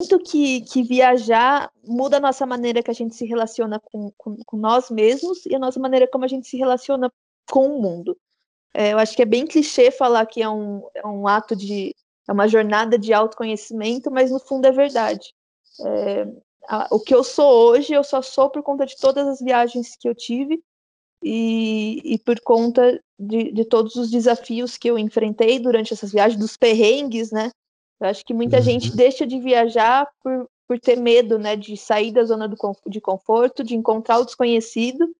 Muito 0.00 0.18
que, 0.20 0.62
que 0.62 0.82
viajar 0.82 1.70
muda 1.84 2.16
a 2.16 2.20
nossa 2.20 2.46
maneira 2.46 2.82
que 2.82 2.90
a 2.90 2.94
gente 2.94 3.14
se 3.14 3.26
relaciona 3.26 3.78
com, 3.78 4.10
com, 4.16 4.34
com 4.46 4.56
nós 4.56 4.90
mesmos 4.90 5.44
e 5.44 5.54
a 5.54 5.58
nossa 5.58 5.78
maneira 5.78 6.08
como 6.10 6.24
a 6.24 6.28
gente 6.28 6.48
se 6.48 6.56
relaciona 6.56 7.12
com 7.50 7.66
o 7.66 7.82
mundo. 7.82 8.16
É, 8.72 8.94
eu 8.94 8.98
acho 8.98 9.14
que 9.14 9.20
é 9.20 9.26
bem 9.26 9.46
clichê 9.46 9.90
falar 9.90 10.24
que 10.24 10.40
é 10.40 10.48
um, 10.48 10.88
é 10.94 11.06
um 11.06 11.28
ato 11.28 11.54
de. 11.54 11.94
é 12.26 12.32
uma 12.32 12.48
jornada 12.48 12.98
de 12.98 13.12
autoconhecimento, 13.12 14.10
mas 14.10 14.30
no 14.30 14.40
fundo 14.40 14.64
é 14.64 14.72
verdade. 14.72 15.34
É, 15.84 16.26
a, 16.68 16.88
o 16.90 17.00
que 17.00 17.14
eu 17.14 17.22
sou 17.22 17.70
hoje, 17.70 17.92
eu 17.92 18.04
só 18.04 18.22
sou 18.22 18.50
por 18.50 18.62
conta 18.62 18.86
de 18.86 18.96
todas 18.96 19.26
as 19.26 19.40
viagens 19.40 19.96
que 19.98 20.08
eu 20.08 20.14
tive 20.14 20.62
e, 21.22 22.00
e 22.04 22.18
por 22.18 22.40
conta 22.40 23.00
de, 23.18 23.52
de, 23.52 23.64
todos 23.64 23.96
os 23.96 24.10
desafios 24.10 24.76
que 24.76 24.88
eu 24.88 24.98
enfrentei 24.98 25.58
durante 25.58 25.92
essas 25.92 26.12
viagens, 26.12 26.38
dos 26.38 26.56
perrengues, 26.56 27.30
né? 27.30 27.50
Eu 28.00 28.08
acho 28.08 28.24
que 28.24 28.34
muita 28.34 28.58
uhum. 28.58 28.62
gente 28.62 28.94
deixa 28.94 29.26
de 29.26 29.40
viajar 29.40 30.08
por, 30.22 30.48
por 30.68 30.78
ter 30.78 30.96
medo, 30.96 31.38
né? 31.38 31.56
De 31.56 31.76
sair 31.76 32.12
da 32.12 32.24
zona 32.24 32.46
do, 32.46 32.56
de 32.86 33.00
conforto, 33.00 33.64
de 33.64 33.74
encontrar 33.74 34.18
o 34.18 34.24
desconhecido, 34.24 35.10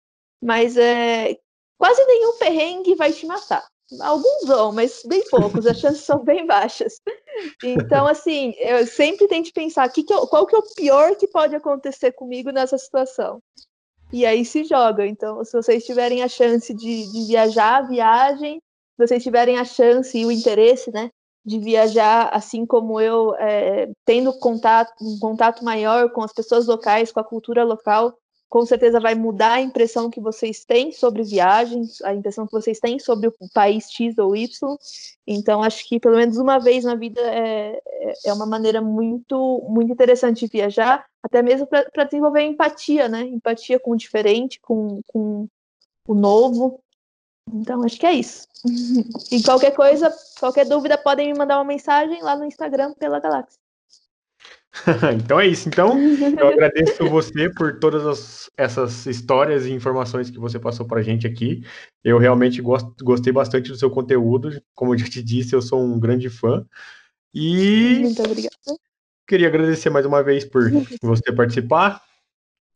mas 0.43 0.77
é, 0.77 1.39
quase 1.79 2.05
nenhum 2.05 2.37
perrengue 2.39 2.95
vai 2.95 3.13
te 3.13 3.27
matar. 3.27 3.67
Alguns 4.01 4.47
vão, 4.47 4.73
mas 4.73 5.03
bem 5.05 5.23
poucos, 5.31 5.65
as 5.65 5.79
chances 5.79 6.03
são 6.03 6.25
bem 6.25 6.45
baixas. 6.45 7.01
Então, 7.63 8.07
assim, 8.07 8.53
eu 8.59 8.87
sempre 8.87 9.29
tento 9.29 9.53
pensar 9.53 9.89
que 9.91 10.03
que 10.03 10.13
eu, 10.13 10.27
qual 10.27 10.47
que 10.47 10.57
é 10.57 10.59
o 10.59 10.75
pior 10.75 11.15
que 11.15 11.29
pode 11.29 11.55
acontecer 11.55 12.13
comigo 12.13 12.51
nessa 12.51 12.77
situação. 12.77 13.41
E 14.13 14.25
aí 14.27 14.45
se 14.45 14.65
joga. 14.65 15.07
Então, 15.07 15.45
se 15.45 15.53
vocês 15.53 15.85
tiverem 15.85 16.23
a 16.23 16.29
chance 16.29 16.73
de, 16.75 17.13
de 17.13 17.27
viajar, 17.27 17.87
viagem. 17.89 18.61
Se 18.97 19.07
vocês 19.07 19.23
tiverem 19.23 19.59
a 19.59 19.65
chance 19.65 20.17
e 20.17 20.25
o 20.25 20.33
interesse, 20.33 20.91
né, 20.91 21.11
de 21.45 21.59
viajar, 21.61 22.31
assim 22.33 22.67
como 22.67 23.01
eu, 23.01 23.35
é, 23.37 23.89
tendo 24.05 24.33
contato, 24.39 24.93
um 25.01 25.19
contato 25.21 25.65
maior 25.65 26.11
com 26.11 26.23
as 26.23 26.33
pessoas 26.33 26.67
locais, 26.67 27.13
com 27.13 27.21
a 27.21 27.25
cultura 27.25 27.63
local, 27.63 28.17
com 28.49 28.65
certeza 28.65 29.01
vai 29.01 29.15
mudar 29.15 29.55
a 29.55 29.61
impressão 29.61 30.09
que 30.09 30.21
vocês 30.21 30.65
têm 30.65 30.93
sobre 30.93 31.23
viagens, 31.23 32.01
a 32.03 32.15
impressão 32.15 32.47
que 32.47 32.53
vocês 32.53 32.79
têm 32.79 32.99
sobre 32.99 33.29
o 33.29 33.35
país 33.53 33.91
X 33.91 34.17
ou 34.19 34.37
Y. 34.37 34.77
Então, 35.27 35.63
acho 35.63 35.87
que 35.89 35.99
pelo 35.99 36.17
menos 36.17 36.37
uma 36.37 36.59
vez 36.59 36.85
na 36.85 36.95
vida 36.95 37.21
é, 37.21 37.81
é 38.25 38.33
uma 38.33 38.47
maneira 38.47 38.81
muito, 38.81 39.65
muito 39.69 39.93
interessante 39.93 40.47
de 40.47 40.53
viajar, 40.53 41.05
até 41.23 41.43
mesmo 41.43 41.67
para 41.67 42.05
desenvolver 42.05 42.43
empatia, 42.43 43.09
né? 43.09 43.23
Empatia 43.23 43.81
com 43.81 43.93
o 43.93 43.97
diferente, 43.97 44.61
com, 44.61 45.01
com 45.09 45.49
o 46.07 46.15
novo. 46.15 46.81
Então, 47.53 47.83
acho 47.83 47.99
que 47.99 48.07
é 48.07 48.13
isso. 48.13 48.47
e 49.31 49.43
qualquer 49.43 49.75
coisa, 49.75 50.13
qualquer 50.39 50.67
dúvida, 50.67 50.97
podem 50.97 51.33
me 51.33 51.39
mandar 51.39 51.59
uma 51.59 51.65
mensagem 51.65 52.23
lá 52.23 52.37
no 52.37 52.45
Instagram 52.45 52.93
pela 52.95 53.19
Galáxia. 53.19 53.66
então 55.17 55.41
é 55.41 55.47
isso. 55.47 55.69
Então, 55.69 55.97
eu 56.39 56.49
agradeço 56.49 57.09
você 57.09 57.51
por 57.51 57.79
todas 57.79 58.07
as, 58.07 58.51
essas 58.57 59.07
histórias 59.07 59.67
e 59.67 59.73
informações 59.73 60.31
que 60.31 60.39
você 60.39 60.59
passou 60.59 60.87
para 60.87 61.01
a 61.01 61.03
gente 61.03 61.27
aqui. 61.27 61.63
Eu 62.05 62.19
realmente 62.19 62.61
gost, 62.61 62.87
gostei 63.03 63.33
bastante 63.33 63.71
do 63.71 63.77
seu 63.77 63.91
conteúdo. 63.91 64.61
Como 64.75 64.95
eu 64.95 64.99
já 64.99 65.07
te 65.07 65.23
disse, 65.23 65.55
eu 65.55 65.63
sou 65.63 65.83
um 65.83 65.99
grande 65.99 66.29
fã. 66.29 66.65
E. 67.35 68.01
Muito 68.01 68.23
obrigada. 68.23 68.57
Queria 69.27 69.49
agradecer 69.49 69.91
mais 69.91 70.07
uma 70.07 70.23
vez 70.23 70.45
por 70.45 70.63
você 71.03 71.33
participar. 71.33 72.03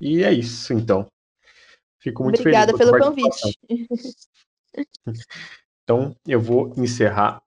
E 0.00 0.22
é 0.24 0.32
isso, 0.32 0.72
então. 0.72 1.06
Fico 2.00 2.24
muito 2.24 2.40
Obrigada 2.40 2.72
feliz. 2.76 2.90
Obrigada 2.90 3.14
pelo 3.14 3.28
convite. 3.28 3.58
Então, 5.82 6.16
eu 6.26 6.40
vou 6.40 6.72
encerrar 6.76 7.42